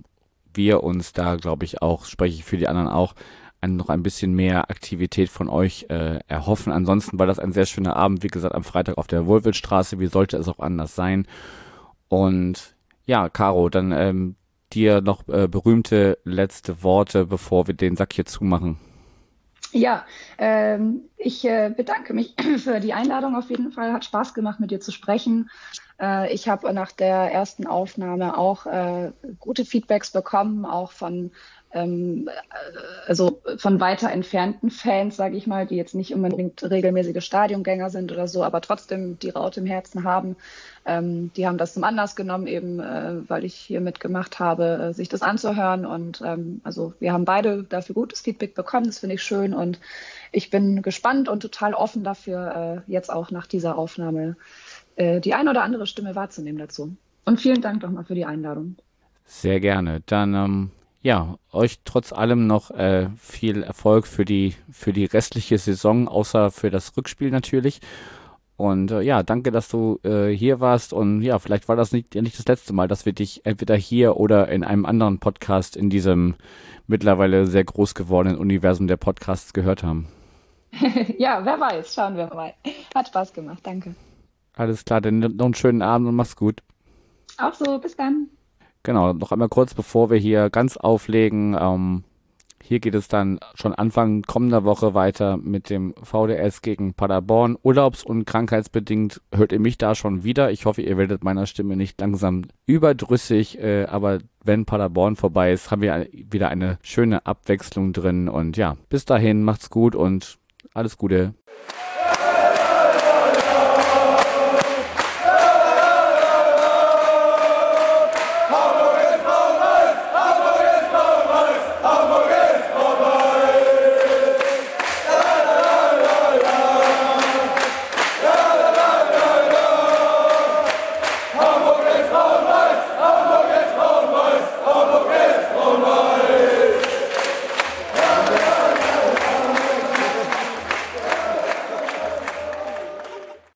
[0.55, 3.15] wir uns da, glaube ich, auch, spreche ich für die anderen auch,
[3.63, 6.73] ein, noch ein bisschen mehr Aktivität von euch äh, erhoffen.
[6.73, 9.99] Ansonsten war das ein sehr schöner Abend, wie gesagt, am Freitag auf der Wohlwildstraße.
[10.01, 11.27] Wie sollte es auch anders sein?
[12.09, 12.75] Und
[13.07, 14.37] ja, Caro, dann ähm,
[14.75, 18.79] dir noch äh, berühmte letzte Worte, bevor wir den Sack hier zumachen?
[19.75, 20.05] Ja,
[20.37, 23.93] ähm, ich äh, bedanke mich für die Einladung auf jeden Fall.
[23.93, 25.51] Hat Spaß gemacht, mit dir zu sprechen.
[25.99, 31.33] Äh, ich habe nach der ersten Aufnahme auch äh, gute Feedbacks bekommen, auch von
[31.73, 37.25] ähm, äh, also von weiter entfernten Fans, sage ich mal, die jetzt nicht unbedingt regelmäßige
[37.25, 40.37] Stadiongänger sind oder so, aber trotzdem die Raute im Herzen haben.
[40.85, 44.93] Ähm, die haben das zum Anlass genommen, eben äh, weil ich hier mitgemacht habe, äh,
[44.93, 45.87] sich das anzuhören.
[45.87, 48.87] Und ähm, also wir haben beide dafür gutes Feedback bekommen.
[48.87, 49.81] Das finde ich schön und
[50.33, 54.37] ich bin gespannt und total offen dafür, äh, jetzt auch nach dieser Aufnahme
[54.97, 56.97] äh, die ein oder andere Stimme wahrzunehmen dazu.
[57.25, 58.77] Und vielen Dank nochmal für die Einladung.
[59.25, 60.03] Sehr gerne.
[60.07, 60.71] Dann ähm,
[61.03, 66.51] ja, euch trotz allem noch äh, viel Erfolg für die, für die restliche Saison, außer
[66.51, 67.81] für das Rückspiel natürlich.
[68.57, 70.93] Und äh, ja, danke, dass du äh, hier warst.
[70.93, 74.17] Und ja, vielleicht war das nicht, nicht das letzte Mal, dass wir dich entweder hier
[74.17, 76.37] oder in einem anderen Podcast in diesem
[76.87, 80.07] mittlerweile sehr groß gewordenen Universum der Podcasts gehört haben.
[81.19, 82.55] ja, wer weiß, schauen wir mal.
[82.95, 83.97] Hat Spaß gemacht, danke.
[84.55, 86.63] Alles klar, dann noch einen schönen Abend und mach's gut.
[87.39, 88.29] Auch so, bis dann.
[88.83, 91.57] Genau, noch einmal kurz, bevor wir hier ganz auflegen.
[91.59, 92.05] Ähm,
[92.63, 97.59] hier geht es dann schon Anfang kommender Woche weiter mit dem VDS gegen Paderborn.
[97.63, 100.51] Urlaubs- und krankheitsbedingt hört ihr mich da schon wieder.
[100.51, 103.59] Ich hoffe, ihr werdet meiner Stimme nicht langsam überdrüssig.
[103.59, 108.29] Äh, aber wenn Paderborn vorbei ist, haben wir wieder eine schöne Abwechslung drin.
[108.29, 110.39] Und ja, bis dahin, macht's gut und
[110.75, 111.35] alles Gute.